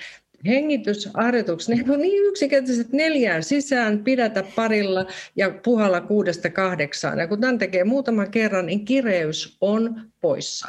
Hengitysharjoitukset, 0.47 1.87
ne 1.87 1.93
on 1.93 2.01
niin 2.01 2.25
yksinkertaiset 2.25 2.93
neljään 2.93 3.43
sisään, 3.43 4.05
pidätä 4.05 4.45
parilla 4.57 5.07
ja 5.37 5.51
puhalla 5.65 6.01
kuudesta 6.01 6.51
kahdeksaan. 6.51 7.19
Ja 7.19 7.29
kun 7.29 7.41
tämän 7.41 7.59
tekee 7.59 7.85
muutaman 7.85 8.31
kerran, 8.31 8.67
niin 8.67 8.85
kireys 8.85 9.57
on 9.61 10.01
poissa. 10.21 10.69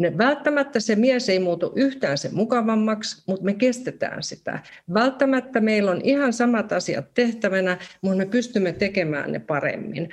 Ne, 0.00 0.18
välttämättä 0.18 0.80
se 0.80 0.96
mies 0.96 1.28
ei 1.28 1.38
muutu 1.38 1.72
yhtään 1.76 2.18
sen 2.18 2.34
mukavammaksi, 2.34 3.22
mutta 3.26 3.44
me 3.44 3.54
kestetään 3.54 4.22
sitä. 4.22 4.58
Välttämättä 4.94 5.60
meillä 5.60 5.90
on 5.90 6.00
ihan 6.04 6.32
samat 6.32 6.72
asiat 6.72 7.14
tehtävänä, 7.14 7.78
mutta 8.02 8.18
me 8.18 8.26
pystymme 8.26 8.72
tekemään 8.72 9.32
ne 9.32 9.38
paremmin. 9.38 10.08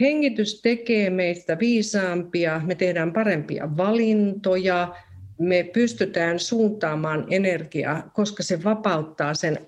Hengitys 0.00 0.62
tekee 0.62 1.10
meistä 1.10 1.58
viisaampia, 1.58 2.60
me 2.64 2.74
tehdään 2.74 3.12
parempia 3.12 3.76
valintoja, 3.76 4.94
me 5.38 5.70
pystytään 5.72 6.38
suuntaamaan 6.38 7.26
energiaa, 7.30 8.10
koska 8.14 8.42
se 8.42 8.64
vapauttaa 8.64 9.34
sen. 9.34 9.58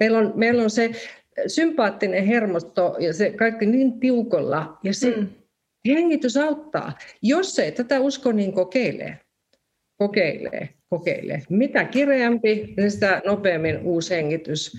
Meillä 0.00 0.18
on, 0.18 0.32
meillä 0.34 0.62
on 0.62 0.70
se 0.70 0.90
sympaattinen 1.46 2.26
hermosto 2.26 2.96
ja 3.00 3.12
se 3.12 3.30
kaikki 3.30 3.66
niin 3.66 4.00
tiukolla 4.00 4.78
ja 4.82 4.94
se 4.94 5.10
mm 5.10 5.28
Hengitys 5.88 6.36
auttaa. 6.36 6.92
Jos 7.22 7.58
ei 7.58 7.72
tätä 7.72 8.00
usko, 8.00 8.32
niin 8.32 8.52
kokeilee. 8.52 9.18
Kokeilee, 9.98 10.68
kokeilee. 10.88 11.42
Mitä 11.50 11.84
kireämpi, 11.84 12.74
niin 12.76 12.90
sitä 12.90 13.22
nopeammin 13.24 13.78
uusi 13.78 14.14
hengitys. 14.14 14.72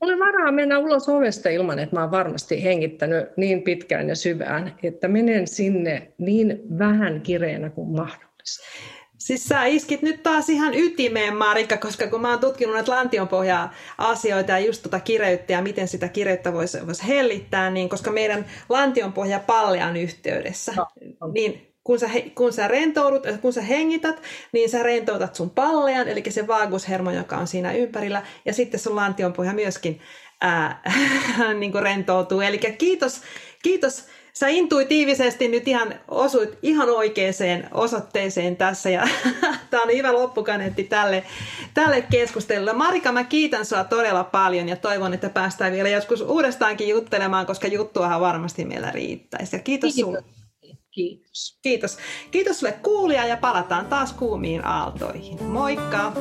Mulla 0.00 0.18
varaa 0.18 0.52
mennä 0.52 0.78
ulos 0.78 1.08
ovesta 1.08 1.48
ilman, 1.48 1.78
että 1.78 1.96
mä 1.96 2.02
oon 2.02 2.10
varmasti 2.10 2.64
hengittänyt 2.64 3.36
niin 3.36 3.62
pitkään 3.62 4.08
ja 4.08 4.14
syvään, 4.14 4.78
että 4.82 5.08
menen 5.08 5.46
sinne 5.46 6.12
niin 6.18 6.60
vähän 6.78 7.20
kireänä 7.20 7.70
kuin 7.70 7.88
mahdollista. 7.88 8.66
Siis 9.26 9.48
sä 9.48 9.64
iskit 9.64 10.02
nyt 10.02 10.22
taas 10.22 10.48
ihan 10.48 10.74
ytimeen, 10.74 11.36
Marika, 11.36 11.76
koska 11.76 12.06
kun 12.06 12.20
mä 12.20 12.30
oon 12.30 12.38
tutkinut 12.38 12.74
näitä 12.74 12.92
lantionpohjaa 12.92 13.74
asioita 13.98 14.52
ja 14.52 14.58
just 14.58 14.82
tota 14.82 15.00
kireyttä 15.00 15.52
ja 15.52 15.62
miten 15.62 15.88
sitä 15.88 16.08
kireyttä 16.08 16.52
voisi 16.52 16.86
vois 16.86 17.06
hellittää, 17.06 17.70
niin 17.70 17.88
koska 17.88 18.10
meidän 18.10 18.46
lantionpohja 18.68 19.40
palja 19.40 19.86
on 19.86 19.96
yhteydessä, 19.96 20.72
no, 20.76 20.86
no. 21.20 21.32
niin 21.32 21.74
kun 21.84 21.98
sä, 21.98 22.10
kun 22.34 22.52
sä 22.52 22.68
rentoudut, 22.68 23.22
kun 23.42 23.52
sä 23.52 23.62
hengität, 23.62 24.22
niin 24.52 24.70
sä 24.70 24.82
rentoutat 24.82 25.34
sun 25.34 25.50
pallean, 25.50 26.08
eli 26.08 26.22
se 26.28 26.46
vaagushermo, 26.46 27.10
joka 27.10 27.36
on 27.36 27.46
siinä 27.46 27.72
ympärillä, 27.72 28.22
ja 28.44 28.52
sitten 28.52 28.80
sun 28.80 28.96
lantionpohja 28.96 29.52
myöskin 29.52 30.00
ää, 30.40 30.82
niin 31.60 31.72
kuin 31.72 31.82
rentoutuu. 31.82 32.40
Eli 32.40 32.58
kiitos, 32.58 33.20
kiitos 33.62 34.04
sä 34.38 34.48
intuitiivisesti 34.48 35.48
nyt 35.48 35.68
ihan 35.68 35.94
osuit 36.08 36.58
ihan 36.62 36.90
oikeaan 36.90 37.68
osoitteeseen 37.74 38.56
tässä 38.56 38.90
ja 38.90 39.08
tämä 39.70 39.82
on 39.82 39.88
hyvä 39.96 40.12
loppukaneetti 40.12 40.84
tälle, 40.84 41.24
tälle 41.74 42.02
keskustelulle. 42.10 42.72
Marika, 42.72 43.12
mä 43.12 43.24
kiitän 43.24 43.64
sua 43.64 43.84
todella 43.84 44.24
paljon 44.24 44.68
ja 44.68 44.76
toivon, 44.76 45.14
että 45.14 45.30
päästään 45.30 45.72
vielä 45.72 45.88
joskus 45.88 46.20
uudestaankin 46.20 46.88
juttelemaan, 46.88 47.46
koska 47.46 47.66
juttuahan 47.66 48.20
varmasti 48.20 48.64
meillä 48.64 48.90
riittäisi. 48.90 49.56
Ja 49.56 49.62
kiitos, 49.62 49.94
kiitos. 49.94 50.06
sulle. 50.06 50.24
Kiitos. 50.90 51.58
Kiitos. 51.62 51.98
Kiitos 52.30 52.58
sulle 52.60 52.72
kuulija 52.72 53.26
ja 53.26 53.36
palataan 53.36 53.86
taas 53.86 54.12
kuumiin 54.12 54.64
aaltoihin. 54.64 55.42
Moikka! 55.42 56.12